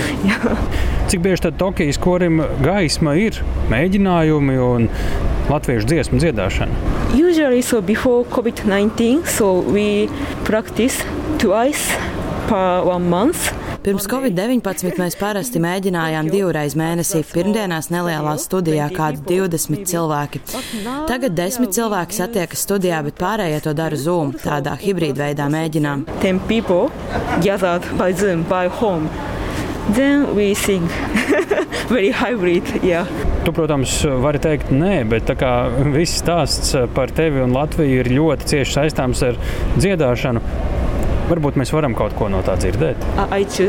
Cik 1.10 1.22
bieži 1.22 1.46
tad 1.46 1.58
Tokijas 1.62 2.00
korim 2.02 2.42
gaisma 2.66 3.14
ir 3.20 3.38
mēģinājumi 3.70 4.56
un 4.58 4.88
latviešu 5.52 5.86
dziesmu 5.92 6.18
dziedāšana? 6.24 6.74
Usually, 7.14 7.62
so 7.62 7.82
before 7.82 8.26
COVID-19, 8.26 9.26
so 9.30 9.60
we 9.62 10.10
practice 10.44 11.06
twice 11.38 11.94
per 12.50 12.82
one 12.82 13.10
month. 13.10 13.54
Pirms 13.86 14.08
Covid-19 14.10 14.96
mēs 14.98 15.14
parasti 15.20 15.60
mēģinājām 15.62 16.26
divreiz 16.34 16.74
mēnesī, 16.74 17.20
pirmdienās 17.30 17.92
nelielā 17.94 18.32
studijā, 18.42 18.88
kādi 18.90 19.22
20 19.28 19.86
cilvēki. 19.92 20.42
Tagad 21.06 21.36
10 21.38 21.70
cilvēki 21.76 22.18
satiekas 22.18 22.64
studijā, 22.66 23.04
bet 23.06 23.20
pārējie 23.22 23.60
to 23.62 23.76
dara 23.78 24.00
Zoom, 24.02 24.32
tādā 24.42 24.74
hibrīda 24.82 25.28
veidā 25.28 25.46
mēģinām. 25.54 26.08
Ten 26.24 26.42
people 26.50 26.90
gathered 27.46 27.86
by 28.00 28.10
Zoom, 28.18 28.42
by 28.50 28.74
home. 28.82 29.06
Then 29.94 30.34
we 30.34 30.56
sing 30.58 30.90
very 31.94 32.10
hybrid, 32.10 32.66
yeah. 32.82 33.06
Tu, 33.46 33.54
protams, 33.54 34.00
vari 34.24 34.42
teikt, 34.42 34.74
nē, 34.74 35.04
bet 35.12 35.30
tā 35.30 35.38
kā 35.38 35.52
viss 35.94 36.24
stāsts 36.24 36.74
par 36.98 37.14
tevi 37.14 37.46
un 37.46 37.54
Latviju 37.54 38.02
ir 38.02 38.10
ļoti 38.18 38.50
cieši 38.56 38.80
saistāms 38.80 39.22
ar 39.30 39.38
dziedāšanu, 39.78 40.42
varbūt 41.30 41.58
mēs 41.60 41.72
varam 41.76 41.94
kaut 41.98 42.14
ko 42.18 42.30
no 42.32 42.40
tā 42.46 42.54
dzirdēt. 42.60 42.98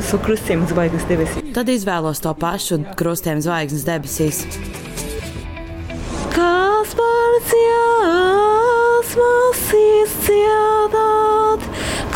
So 0.04 0.18
krustiem 0.22 0.66
zvaigznes 0.68 1.06
debesīs. 1.08 1.52
Tad 1.56 1.66
izvēlos 1.72 2.18
to 2.24 2.32
pašu 2.36 2.76
krustiem 2.98 3.38
zvaigznes 3.44 3.84
debesīs. 3.88 4.38
Kas 6.34 6.88
par 6.98 7.30
dziesmas 7.48 8.96
izdziedāt, 9.82 11.60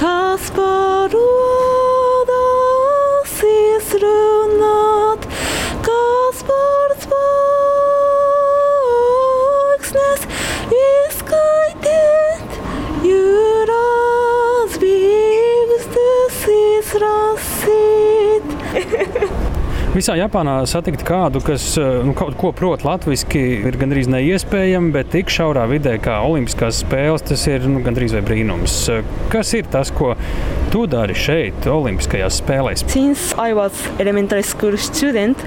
kas 0.01 0.43
par 0.57 1.09
rodas 1.15 2.15
izrunāt, 3.41 4.30
Visā 19.91 20.15
Japānā 20.15 20.61
satikt 20.71 21.01
kādu, 21.03 21.41
kas 21.43 21.65
nu, 22.07 22.13
kaut 22.15 22.37
ko 22.39 22.53
prot 22.55 22.85
latviešu, 22.87 23.27
ir 23.67 23.79
gandrīz 23.81 24.07
neiespējami, 24.13 24.93
bet 24.95 25.11
tik 25.11 25.33
šaurā 25.35 25.65
vidē 25.67 25.97
kā 26.03 26.21
Olimpiskās 26.29 26.85
spēles, 26.85 27.25
tas 27.27 27.43
ir 27.51 27.67
nu, 27.67 27.83
gandrīz 27.83 28.15
vai 28.15 28.23
brīnums. 28.29 28.77
Kas 29.33 29.51
ir 29.59 29.67
tas, 29.73 29.91
ko 29.91 30.13
tu 30.71 30.85
dari 30.87 31.15
šeit, 31.19 31.67
Olimpiskajās 31.67 32.37
spēlēs? 32.39 32.85
Since 32.87 33.35
I 33.35 33.55
was 33.59 33.75
elementary 33.99 34.45
school 34.47 34.77
student, 34.79 35.39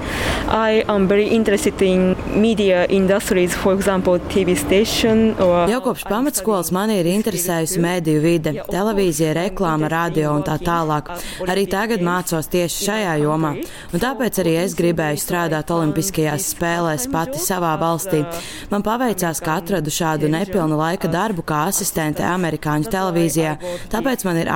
I 0.52 0.82
am 0.88 1.06
very 1.08 1.30
interested 1.32 1.80
in 1.82 2.12
media 2.36 2.84
industries, 2.92 3.54
for 3.56 3.72
example, 3.72 4.18
TV 4.28 4.56
station 4.56 5.32
or 5.40 5.64
Jau 5.70 5.80
kopš 5.86 6.04
pamatskolas 6.10 6.68
mani 6.76 6.98
ir 7.00 7.08
interesējusi 7.14 7.80
mediju 7.80 8.20
vide, 8.20 8.52
televīzija, 8.68 9.32
reklāma, 9.38 9.88
radio 9.88 10.34
un 10.36 10.44
tā 10.44 10.58
tālāk. 10.60 11.08
Arī 11.48 11.64
tagad 11.72 12.04
mācos 12.04 12.50
tieši 12.52 12.90
šajā 12.90 13.16
jomā. 13.22 13.54
Un 13.94 14.04
tāpēc 14.04 14.42
arī 14.44 14.58
es 14.60 14.76
gribēju 14.76 15.22
strādāt 15.24 15.72
Olimpiskajās 15.72 16.50
spēlēs 16.52 17.08
pati 17.12 17.40
savā 17.40 17.72
valstī. 17.80 18.20
Man 18.68 18.84
paveicās, 18.84 19.40
ka 19.40 19.56
atradu 19.62 19.94
šādu 19.94 20.28
nepilnu 20.36 20.76
laika 20.76 21.08
darbu 21.08 21.46
kā 21.48 21.64
asistente 21.72 22.26
amerikāņu 22.28 22.92
televīzijā, 22.92 23.56
tāpēc 23.94 24.28
man 24.28 24.44
ir 24.44 24.52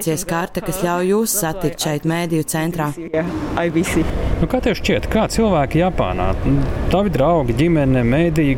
akreditācijas 0.00 0.24
karte, 0.24 0.60
kas 0.64 0.80
ļauj 0.82 1.10
jūs 1.12 1.34
satikt 1.40 1.84
šeit 1.84 2.06
mēdīju 2.08 2.44
centrā. 2.48 2.90
IBC. 3.60 4.04
Nu, 4.40 4.48
kā 4.48 4.60
tev 4.64 4.78
šķiet, 4.78 5.08
kā 5.12 5.26
cilvēki 5.28 5.82
Japānā, 5.82 6.32
tavi 6.90 7.12
draugi, 7.12 7.56
ģimene, 7.58 8.02
mēdīji, 8.04 8.56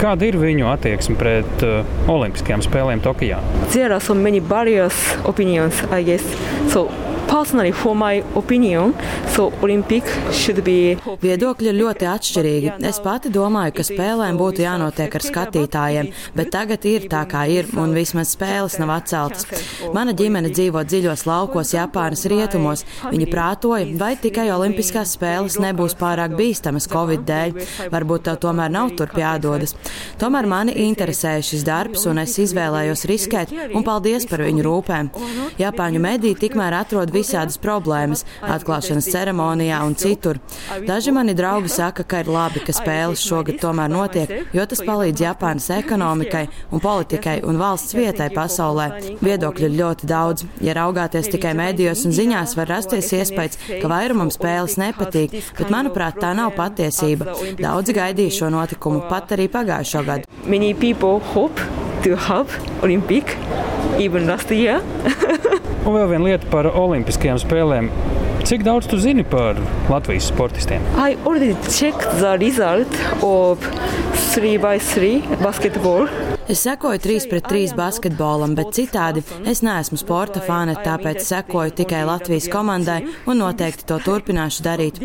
kāda 0.00 0.28
ir 0.28 0.36
viņu 0.36 0.68
attieksme 0.68 1.16
pret 1.16 1.64
uh, 1.64 1.86
Olimpiskajām 2.12 2.64
spēlēm 2.66 3.00
Tokijā? 3.04 3.40
There 3.72 3.92
are 3.92 4.00
so 4.00 4.14
many 4.14 4.40
various 4.40 5.16
opinions, 5.24 5.82
I 5.90 6.02
guess. 6.04 6.24
So 6.68 6.90
personally, 7.26 7.72
for 7.72 7.94
my 7.94 8.22
opinion, 8.34 8.94
so 9.34 9.52
Olympic 9.62 10.04
should 10.32 10.62
be. 10.64 10.96
Viedokļi 11.22 11.70
ir 11.70 11.76
ļoti 11.76 12.08
atšķirīgi. 12.10 12.72
Es 12.88 13.00
pati 13.02 13.30
domāju, 13.32 13.74
ka 13.76 13.84
spēlēm 13.86 14.38
būtu 14.40 14.64
jānotiek 14.64 15.14
ar 15.18 15.24
skatītājiem, 15.24 16.10
bet 16.36 16.52
tagad 16.54 16.86
ir 16.88 17.08
tā, 17.12 17.24
kā 17.30 17.46
ir, 17.50 17.68
un 17.80 17.94
vismaz 17.96 18.34
spēles 18.36 18.78
nav 18.82 18.94
atceltas. 18.96 19.46
Mana 19.96 20.14
ģimene 20.16 20.52
dzīvo 20.54 20.82
dziļos 20.86 21.26
laukos 21.28 21.74
Japānas 21.76 22.26
rietumos. 22.30 22.84
Viņi 23.10 23.28
prātoja, 23.32 23.88
vai 24.00 24.14
tikai 24.20 24.48
Olimpiskās 24.54 25.16
spēles 25.16 25.58
nebūs 25.62 25.96
pārāk 25.98 26.36
bīstamas 26.38 26.88
Covid 26.92 27.26
dēļ. 27.28 27.60
Varbūt 27.92 28.28
tev 28.28 28.40
tomēr 28.46 28.72
nav 28.72 28.94
turp 28.98 29.18
jādodas. 29.20 29.76
Tomēr 30.20 30.48
mani 30.50 30.76
interesēja 30.86 31.44
šis 31.50 31.66
darbs, 31.66 32.06
un 32.10 32.22
es 32.22 32.36
izvēlējos 32.42 33.06
riskēt, 33.10 33.54
un 33.74 33.84
paldies 33.86 34.28
par 34.30 34.44
viņu 34.46 34.64
rūpēm. 34.66 35.12
Japāņu 35.60 36.02
mediji 36.02 36.38
tikmēr 36.46 36.80
atrod 36.82 37.12
visādas 37.16 37.58
problēmas 37.62 38.24
atklāšanas 38.44 39.08
ceremonijā 39.12 39.80
un 39.86 39.96
citur. 39.98 40.40
Daži 40.86 41.14
mani 41.16 41.34
draugi 41.36 41.72
saka, 41.72 42.04
ka 42.04 42.22
ir 42.22 42.30
labi, 42.30 42.62
ka 42.64 42.74
spēles 42.76 43.24
šogad 43.24 43.60
tomēr 43.62 43.90
notiek, 43.92 44.32
jo 44.56 44.66
tas 44.68 44.82
palīdz 44.86 45.24
Japānas 45.24 45.68
ekonomikai 45.78 46.46
un 46.70 46.82
politikai 46.84 47.38
un 47.48 47.60
valsts 47.60 47.96
vietai 47.96 48.28
pasaulē. 48.34 48.88
Viedokļu 49.24 49.68
ir 49.70 49.78
ļoti 49.80 50.10
daudz. 50.10 50.46
Ja 50.64 50.76
raugāties 50.78 51.30
tikai 51.32 51.54
mēdījos 51.58 52.06
un 52.08 52.16
ziņās, 52.16 52.56
var 52.58 52.70
rasties 52.74 53.12
iespējas, 53.20 53.60
ka 53.82 53.90
vairumam 53.90 54.32
spēles 54.34 54.78
nepatīk, 54.80 55.38
bet 55.58 55.72
manuprāt, 55.72 56.20
tā 56.22 56.32
nav 56.36 56.54
patiesība. 56.58 57.34
Daudzi 57.60 57.96
gaidīja 57.96 58.40
šo 58.40 58.52
notikumu 58.54 59.06
pat 59.10 59.36
arī 59.36 59.48
pagājušo 59.52 60.04
gadu. 60.06 60.30
Many 60.46 60.74
people 60.74 61.20
hope 61.34 61.60
to 62.04 62.16
have 62.28 62.60
Olympic 62.82 63.36
even 63.98 64.26
last 64.26 64.50
year. 64.50 64.82
Un 65.86 65.94
vēl 65.94 66.08
viena 66.10 66.24
lieta 66.26 66.48
par 66.50 66.68
Olimpiskajām 66.70 67.38
spēlēm. 67.42 67.90
Cik 68.46 68.62
daudz 68.66 68.86
tu 68.90 68.98
zini 69.02 69.24
par 69.26 69.58
Latvijas 69.90 70.28
sportistiem? 70.30 70.84
I 70.94 71.16
already 71.26 71.54
checked 71.66 72.06
the 72.20 72.36
result 72.38 72.98
of 73.26 73.62
3x3 74.34 75.40
basketball. 75.42 76.06
Es 76.48 76.60
sekoju 76.62 76.98
3 76.98 77.28
pret 77.30 77.44
3 77.50 77.74
basketbolam, 77.74 78.52
bet 78.54 78.68
citādi 78.76 79.22
es 79.50 79.64
neesmu 79.66 79.98
sporta 79.98 80.38
fane, 80.46 80.76
tāpēc 80.78 81.24
sekoju 81.26 81.74
tikai 81.80 82.04
Latvijas 82.06 82.46
komandai 82.52 83.00
un 83.26 83.40
noteikti 83.42 83.82
to 83.88 83.98
turpināšu 84.04 84.62
darīt. 84.62 85.00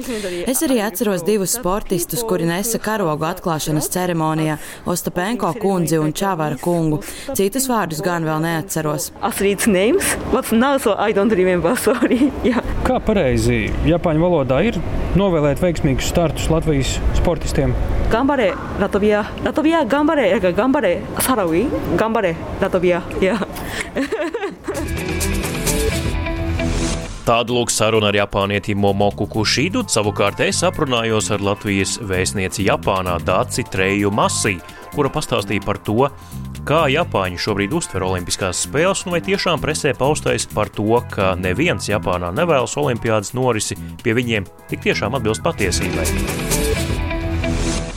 Es 0.46 0.62
arī 0.62 0.78
atceros 0.86 1.26
divus 1.26 1.56
sportistus, 1.58 2.22
kuri 2.30 2.46
nesa 2.46 2.78
karogu 2.78 3.26
atklāšanas 3.26 3.90
ceremonijā- 3.90 4.60
Ostapenko 4.94 5.56
kundzi 5.58 5.98
un 5.98 6.14
Čavara 6.14 6.62
kungu. 6.62 7.02
Citus 7.34 7.66
vārdus 7.68 8.06
gan 8.06 8.24
vēl 8.24 8.42
neatceros. 8.46 9.12
Athletes 9.22 9.66
names, 9.66 10.16
now 10.52 10.78
so 10.78 10.94
I 10.94 11.12
don't 11.12 11.34
remember, 11.34 11.76
sorry. 11.88 12.32
Yeah. 12.44 12.62
Kā 12.84 13.00
pareizi 13.00 13.72
Japāņu 13.86 14.22
valodā 14.22 14.64
ir 14.66 14.78
novēlēt 15.20 15.62
veiksmīgus 15.64 16.10
startus 16.12 16.50
Latvijas 16.52 16.98
sportistiem? 17.18 17.76
Gambare, 18.12 18.52
Latvijā, 18.82 19.24
Latvijā, 19.46 19.86
Gambare, 19.88 20.30
eh, 20.36 20.52
Gambare, 20.54 21.02
Saravī, 21.20 21.66
Gambare, 21.98 22.36
Latvijā. 22.62 23.02
Yeah. 23.22 23.42
Tāda 27.22 27.54
lūk 27.54 27.70
saruna 27.70 28.10
ar 28.10 28.16
japānieti 28.18 28.74
Momoku 28.74 29.28
Kushidu, 29.30 29.84
savukārt 29.88 30.40
es 30.42 30.64
aprunājos 30.66 31.30
ar 31.32 31.44
Latvijas 31.46 32.00
vēstnieci 32.02 32.66
Japānā 32.66 33.20
Dāci 33.22 33.62
Treju 33.70 34.10
Masī, 34.12 34.56
kura 34.96 35.12
pastāstīja 35.14 35.64
par 35.64 35.78
to, 35.86 36.10
kā 36.68 36.86
Japāņi 36.92 37.40
šobrīd 37.42 37.74
uztver 37.76 38.06
Olimpiskās 38.06 38.64
spēles, 38.68 39.04
un 39.06 39.16
vai 39.16 39.22
tiešām 39.26 39.62
presē 39.64 39.94
paustais 39.98 40.46
par 40.52 40.70
to, 40.74 40.88
ka 41.14 41.34
neviens 41.40 41.90
Japānā 41.90 42.32
nevēlas 42.36 42.78
Olimpiādas 42.82 43.34
norisi, 43.38 43.78
pie 44.04 44.16
viņiem 44.18 44.48
tik 44.70 44.86
tiešām 44.86 45.18
atbilst 45.18 45.44
patiesībai. 45.46 46.08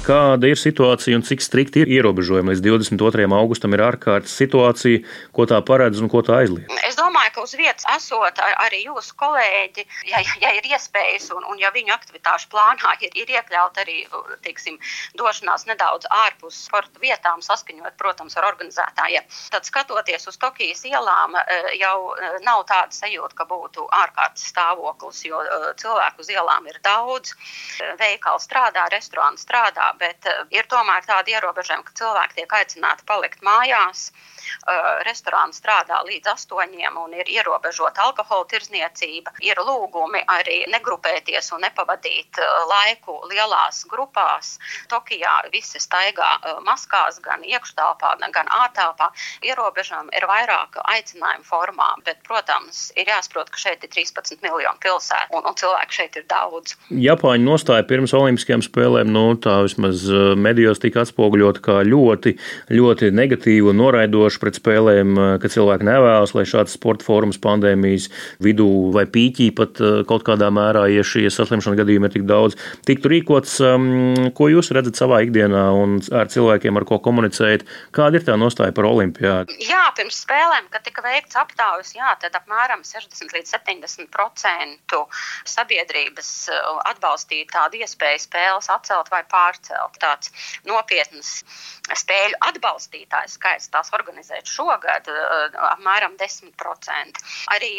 Kāda 0.05 0.51
ir 0.51 0.59
situācija 0.61 1.17
un 1.17 1.25
cik 1.25 1.41
strikti 1.41 1.81
ir 1.81 1.93
ierobežojumi? 1.97 2.53
Līdz 2.53 2.65
22. 2.67 3.25
augustam 3.39 3.73
ir 3.73 3.87
ārkārtas 3.87 4.35
situācija, 4.37 5.01
ko 5.33 5.49
tā 5.49 5.63
paredz 5.65 6.03
un 6.05 6.13
ko 6.13 6.21
tā 6.25 6.43
aizliedz. 6.43 6.69
Es 6.95 6.99
domāju, 7.01 7.33
ka 7.35 7.43
uz 7.43 7.57
vietas 7.59 7.83
esot 7.91 8.39
ar, 8.39 8.53
arī 8.69 8.85
jūsu 8.85 9.17
kolēģi, 9.19 9.83
ja, 10.07 10.21
ja 10.39 10.53
ir 10.55 10.69
iespējas 10.71 11.25
un, 11.35 11.43
un 11.51 11.59
ja 11.59 11.73
viņu 11.75 11.91
aktivitāšu 11.91 12.47
plānā 12.53 12.93
ir, 13.03 13.11
ir 13.19 13.33
iekļaut 13.35 13.81
arī 13.83 13.97
teiksim, 14.45 14.77
došanās 15.19 15.67
nedaudz 15.67 16.07
ārpus 16.15 16.61
sporta 16.69 17.03
vietām, 17.03 17.43
saskaņot, 17.43 17.97
protams, 17.99 18.37
ar 18.39 18.47
organizētājiem, 18.53 19.27
tad 19.51 19.67
skatoties 19.67 20.29
uz 20.31 20.39
Tokijas 20.39 20.85
ielām, 20.87 21.35
jau 21.81 21.97
nav 22.47 22.63
tāda 22.71 22.95
sajūta, 22.95 23.41
ka 23.43 23.49
būtu 23.51 23.89
ārkārtas 24.05 24.47
stāvoklis, 24.55 25.25
jo 25.27 25.43
cilvēku 25.83 26.23
uz 26.23 26.31
ielām 26.31 26.71
ir 26.71 26.79
daudz, 26.87 27.35
veikali 27.99 28.47
strādā, 28.47 28.87
restorāni 28.95 29.43
strādā 29.43 29.91
bet 29.99 30.31
ir 30.55 30.71
tomēr 30.71 31.03
tādi 31.11 31.35
ierobežojumi, 31.35 31.89
ka 31.91 31.99
cilvēki 32.05 32.39
tiek 32.39 32.57
aicināti 32.61 33.11
palikt 33.11 33.43
mājās. 33.43 34.13
Restorāns 35.09 35.59
strādā 35.59 36.03
līdz 36.07 36.29
astoņiem 36.35 36.84
un 37.01 37.15
ir 37.17 37.29
ierobežota 37.31 38.05
alkohola 38.09 38.47
tirzniecība. 38.51 39.35
Ir 39.45 39.61
lūgumi 39.65 40.25
arī 40.31 40.63
negrupēties 40.73 41.53
un 41.57 41.65
nepavadīt 41.65 42.41
laiku 42.71 43.21
lielās 43.31 43.85
grupās. 43.91 44.59
Tokijā 44.93 45.35
visi 45.53 45.81
staigā 45.81 46.31
maskās 46.67 47.21
gan 47.25 47.45
iekštelpā, 47.47 48.17
gan 48.35 48.51
ārtelpā. 48.61 49.11
Ierobežojumi 49.45 50.15
ir 50.17 50.27
vairāk 50.29 50.79
aicinājumu 50.85 51.47
formā, 51.47 51.91
bet, 52.07 52.21
protams, 52.27 52.91
ir 52.99 53.09
jāsaprot, 53.11 53.51
ka 53.53 53.61
šeit 53.61 53.85
ir 53.85 53.93
13 53.95 54.43
miljonu 54.45 54.81
pilsētu 54.83 55.39
un, 55.39 55.47
un 55.49 55.59
cilvēku 55.59 55.99
šeit 55.99 56.19
ir 56.21 56.27
daudz. 56.31 56.77
Japāņu 56.91 57.49
nostāja 57.49 57.87
pirms 57.89 58.15
Olimpiskajām 58.17 58.65
spēlēm, 58.65 59.11
nu, 59.15 59.27
tā 59.41 59.61
vismaz 59.67 60.05
medijos 60.39 60.83
tika 60.83 61.05
atspoguļota 61.05 61.63
kā 61.65 61.81
ļoti, 61.87 62.35
ļoti 62.75 63.11
negatīva 63.15 63.73
un 63.73 63.81
noraidoša 63.83 64.43
pret 64.43 64.61
spēlēm, 64.61 65.15
ka 65.43 65.51
cilvēki 65.51 65.89
nevēlas, 65.89 66.35
lai 66.37 66.47
šāds 66.49 66.74
sporta 66.75 67.07
fórums 67.07 67.41
pandēmijas 67.43 68.11
vidū 68.45 68.69
vai 68.95 69.07
pīķī 69.11 69.51
pat 69.57 69.81
kaut 70.09 70.27
kādā 70.27 70.51
mērā, 70.55 70.87
ja 70.93 71.05
šie 71.07 71.27
saslimšanas 71.33 71.79
gadījumi 71.81 72.11
ir 72.11 72.15
tik 72.17 72.27
daudz, 72.29 72.59
tiktu 72.89 73.13
rīkots. 73.13 73.57
Ko 74.37 74.49
jūs 74.51 74.73
redzat 74.75 74.99
savā 75.01 75.23
ikdienā 75.27 75.65
un 75.79 75.99
ar 76.15 76.31
cilvēkiem, 76.33 76.77
ar 76.81 76.87
ko 76.89 77.01
komunicējat? 77.05 77.67
Kāda 77.95 78.21
ir 78.21 78.27
tā 78.27 78.37
nostāja 78.41 78.75
par 78.77 78.89
olimpiādu? 78.89 79.55
Jā, 79.65 79.87
pirms 79.97 80.21
spēlēm, 80.25 80.69
kad 80.73 80.85
tika 80.87 81.05
veikts 81.05 81.39
aptaujas, 81.39 81.95
jā, 81.97 82.11
tad 82.23 82.37
apmēram 82.39 82.83
60 82.87 83.35
līdz 83.37 83.55
70 83.55 84.11
procentu 84.15 85.05
sabiedrības 85.49 86.31
atbalstīja 86.91 87.51
tādu 87.53 87.83
iespēju 87.85 88.25
spēles 88.25 88.71
atcelt 88.73 89.11
vai 89.13 89.23
pārcelt. 89.31 89.99
Tāds 90.03 90.33
nopietns 90.67 91.37
spēļu 91.95 92.41
atbalstītāju 92.49 93.31
skaits 93.35 93.71
tās 93.73 93.93
organizēt 93.97 94.49
šogad 94.49 95.11
apmēram 95.75 96.17
10%. 96.21 96.64
Arī 97.55 97.73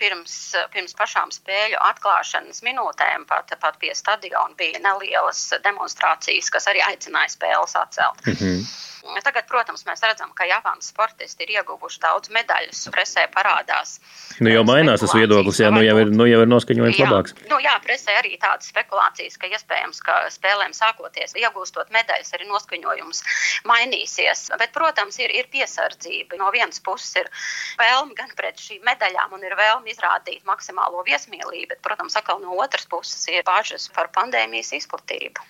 pirms, 0.00 0.36
pirms 0.74 0.96
pašām 0.98 1.34
spēļu 1.34 1.80
atklāšanas 1.90 2.62
minūtēm 2.66 3.26
pat, 3.30 3.52
pat 3.60 3.78
pie 3.82 3.94
stadiona 3.98 4.54
bija 4.58 4.80
nelielas 4.82 5.48
demonstrācijas, 5.64 6.50
kas 6.54 6.70
arī 6.72 6.84
aicināja 6.86 7.34
spēles 7.36 7.76
atcelt. 7.78 8.26
Mm 8.26 8.38
-hmm. 8.38 8.64
Tagad, 9.02 9.48
protams, 9.50 9.82
mēs 9.82 10.02
redzam, 10.04 10.30
ka 10.38 10.46
Japānas 10.46 10.92
sportisti 10.92 11.42
ir 11.42 11.56
ieguvuši 11.56 11.98
daudz 12.04 12.30
medaļas, 12.30 12.84
presē 12.94 13.24
parādās. 13.34 13.96
Nu, 14.38 14.50
jau 14.52 14.62
mainās 14.66 15.02
tas 15.02 15.14
viedoklis, 15.16 15.58
jā, 15.58 15.72
nu 15.74 15.82
jau 15.82 15.96
ir, 15.98 16.12
nu 16.14 16.26
jau 16.30 16.38
ir 16.44 16.50
noskaņojums 16.50 17.00
jā, 17.00 17.08
labāks. 17.08 17.34
Nu, 17.50 17.58
jā, 17.62 17.74
presē 17.82 18.14
arī 18.20 18.36
tādas 18.42 18.70
spekulācijas, 18.70 19.38
ka 19.42 19.50
iespējams, 19.50 19.98
ka 20.06 20.18
spēlēm 20.30 20.74
sākoties, 20.76 21.34
iegūstot 21.34 21.90
medaļas, 21.94 22.30
arī 22.38 22.46
noskaņojums 22.52 23.24
mainīsies. 23.66 24.44
Bet, 24.62 24.70
protams, 24.76 25.18
ir, 25.18 25.34
ir 25.34 25.50
piesardzība. 25.50 26.38
No 26.38 26.52
vienas 26.54 26.78
puses 26.78 27.24
ir 27.24 27.30
vēlme 27.82 28.11
gan 28.18 28.30
pret 28.38 28.60
šīm 28.60 28.82
medaļām 28.86 29.34
un 29.36 29.46
ir 29.46 29.54
vēlme 29.58 29.92
izrādīt 29.92 30.42
maksimālo 30.48 31.04
viesmīlību, 31.06 31.70
bet, 31.72 31.80
protams, 31.84 32.16
atkal 32.18 32.40
no 32.42 32.56
otras 32.62 32.88
puses 32.90 33.24
ir 33.32 33.44
bažas 33.46 33.88
par 33.94 34.10
pandēmijas 34.14 34.72
izplatību. 34.80 35.46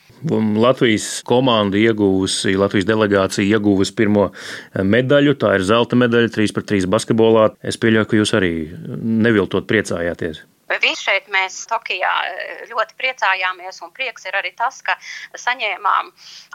Latvijas 0.63 1.09
komanda 1.27 1.81
ieguvusi, 1.81 2.55
Latvijas 2.59 2.87
delegācija 2.87 3.57
ieguvusi 3.57 3.97
pirmo 3.99 4.29
medaļu. 4.77 5.35
Tā 5.43 5.57
ir 5.59 5.67
zelta 5.67 5.99
medaļa 5.99 6.31
3 6.37 6.57
pret 6.57 6.71
3 6.77 6.89
basketbolā. 6.93 7.51
Es 7.63 7.81
pieļauju, 7.83 8.11
ka 8.11 8.21
jūs 8.21 8.37
arī 8.39 8.55
neviltot 9.03 9.67
priecājāties. 9.71 10.45
Visi 10.81 11.09
šeit 11.09 11.29
mēs 11.33 11.63
Tokijā 11.71 12.13
ļoti 12.71 12.97
priecājāmies, 12.99 13.83
un 13.85 13.93
prieks 13.93 14.27
ir 14.29 14.39
arī 14.39 14.53
tas, 14.57 14.81
ka 14.87 14.97
saņēmām 15.37 16.13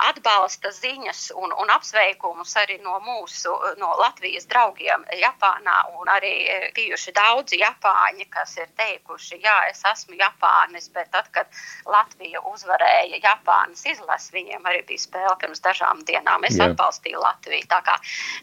atbalsta 0.10 0.72
ziņas 0.74 1.32
un, 1.38 1.54
un 1.54 1.72
apsveikumus 1.74 2.56
arī 2.62 2.80
no 2.84 2.98
mūsu, 3.06 3.54
no 3.82 3.94
Latvijas 4.00 4.48
draugiem 4.50 5.06
Japānā, 5.22 5.78
un 6.00 6.10
arī 6.12 6.34
bijuši 6.76 7.14
daudzi 7.16 7.62
Japāņi, 7.62 8.28
kas 8.34 8.58
ir 8.58 8.70
teikuši, 8.78 9.42
jā, 9.44 9.58
es 9.72 9.84
esmu 9.86 10.18
Japānis, 10.20 10.90
bet 10.94 11.12
tad, 11.14 11.30
kad 11.36 11.52
Latvija 11.86 12.42
uzvarēja 12.48 13.20
Japānas 13.24 13.86
izlasi, 13.88 14.34
viņiem 14.36 14.66
arī 14.70 14.84
bija 14.88 15.04
spēle 15.04 15.36
pirms 15.42 15.62
dažām 15.64 16.04
dienām. 16.08 16.46
Es 16.48 16.58
Jā. 16.58 16.70
atbalstīju 16.70 17.22
Latviju. 17.22 17.68
Tā 17.70 17.82
kā 17.86 17.98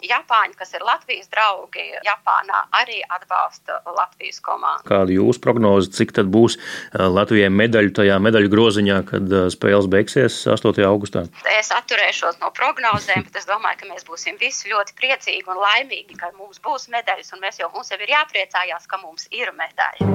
Japāņi, 0.05 0.57
kas 0.59 0.75
ir 0.77 0.85
Latvijas 0.87 1.31
draugi, 1.33 1.87
Japānā 2.07 2.65
arī 2.81 3.01
atbalsta 3.09 3.81
Latvijas 3.87 4.41
komandu. 4.45 4.87
Kāda 4.89 5.15
jūsu 5.15 5.41
prognoze, 5.41 5.64
cik 5.95 6.15
tad 6.17 6.31
būs 6.33 6.59
uh, 6.59 7.07
Latvijai 7.13 7.51
medaļu 7.53 7.95
tajā 8.01 8.19
medaļu 8.23 8.53
groziņā, 8.53 9.01
kad 9.11 9.33
uh, 9.33 9.47
spēles 9.53 9.89
beigsies 9.91 10.41
8. 10.51 10.83
augustā? 10.89 11.27
Es 11.55 11.73
atturēšos 11.75 12.41
no 12.43 12.53
prognozēm, 12.57 13.27
bet 13.29 13.43
es 13.43 13.49
domāju, 13.51 13.83
ka 13.83 13.91
mēs 13.93 14.07
būsim 14.09 14.39
visi 14.41 14.73
ļoti 14.73 14.97
priecīgi 15.01 15.49
un 15.51 15.61
laimīgi, 15.63 16.19
ka 16.21 16.33
mums 16.39 16.63
būs 16.65 16.91
medaļas. 16.95 17.35
un 17.35 17.45
Mēs 17.45 17.61
jau 17.61 17.71
mums 17.75 17.91
jau 17.93 18.01
ir 18.01 18.15
jāpriecājās, 18.15 18.89
ka 18.89 19.01
mums 19.03 19.29
ir 19.33 19.53
medaļa. 19.57 20.15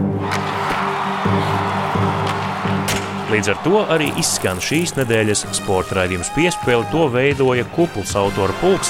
Līdz 3.30 3.52
ar 3.52 3.58
to 3.62 3.82
arī 3.94 4.08
izskan 4.18 4.58
šīs 4.58 4.96
nedēļas 4.98 5.44
sporta 5.54 6.00
raidījums 6.00 6.32
piespēle. 6.34 6.88
To 6.90 7.06
veidoja 7.14 7.68
kupls 7.76 8.16
autora 8.18 8.56
pulks. 8.58 8.90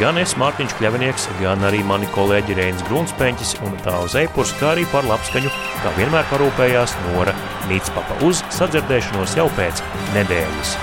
Gan 0.00 0.16
es, 0.16 0.32
Mārtiņš 0.40 0.74
Kļavinieks, 0.78 1.26
gan 1.42 1.64
arī 1.68 1.82
mani 1.84 2.08
kolēģi 2.14 2.56
Reinis 2.56 2.84
Grunsteņķis 2.88 3.52
un 3.66 3.76
Tāls 3.84 4.16
Eipurs, 4.16 4.54
kā 4.56 4.72
arī 4.72 4.86
par 4.88 5.04
labskaņu, 5.10 5.52
kā 5.82 5.92
vienmēr 5.98 6.24
parūpējās 6.32 6.96
Nora 7.10 7.36
Nīcpapa 7.68 8.16
uz 8.24 8.40
sadzirdēšanos 8.56 9.36
jau 9.36 9.50
pēc 9.60 9.84
nedēļas. 10.16 10.78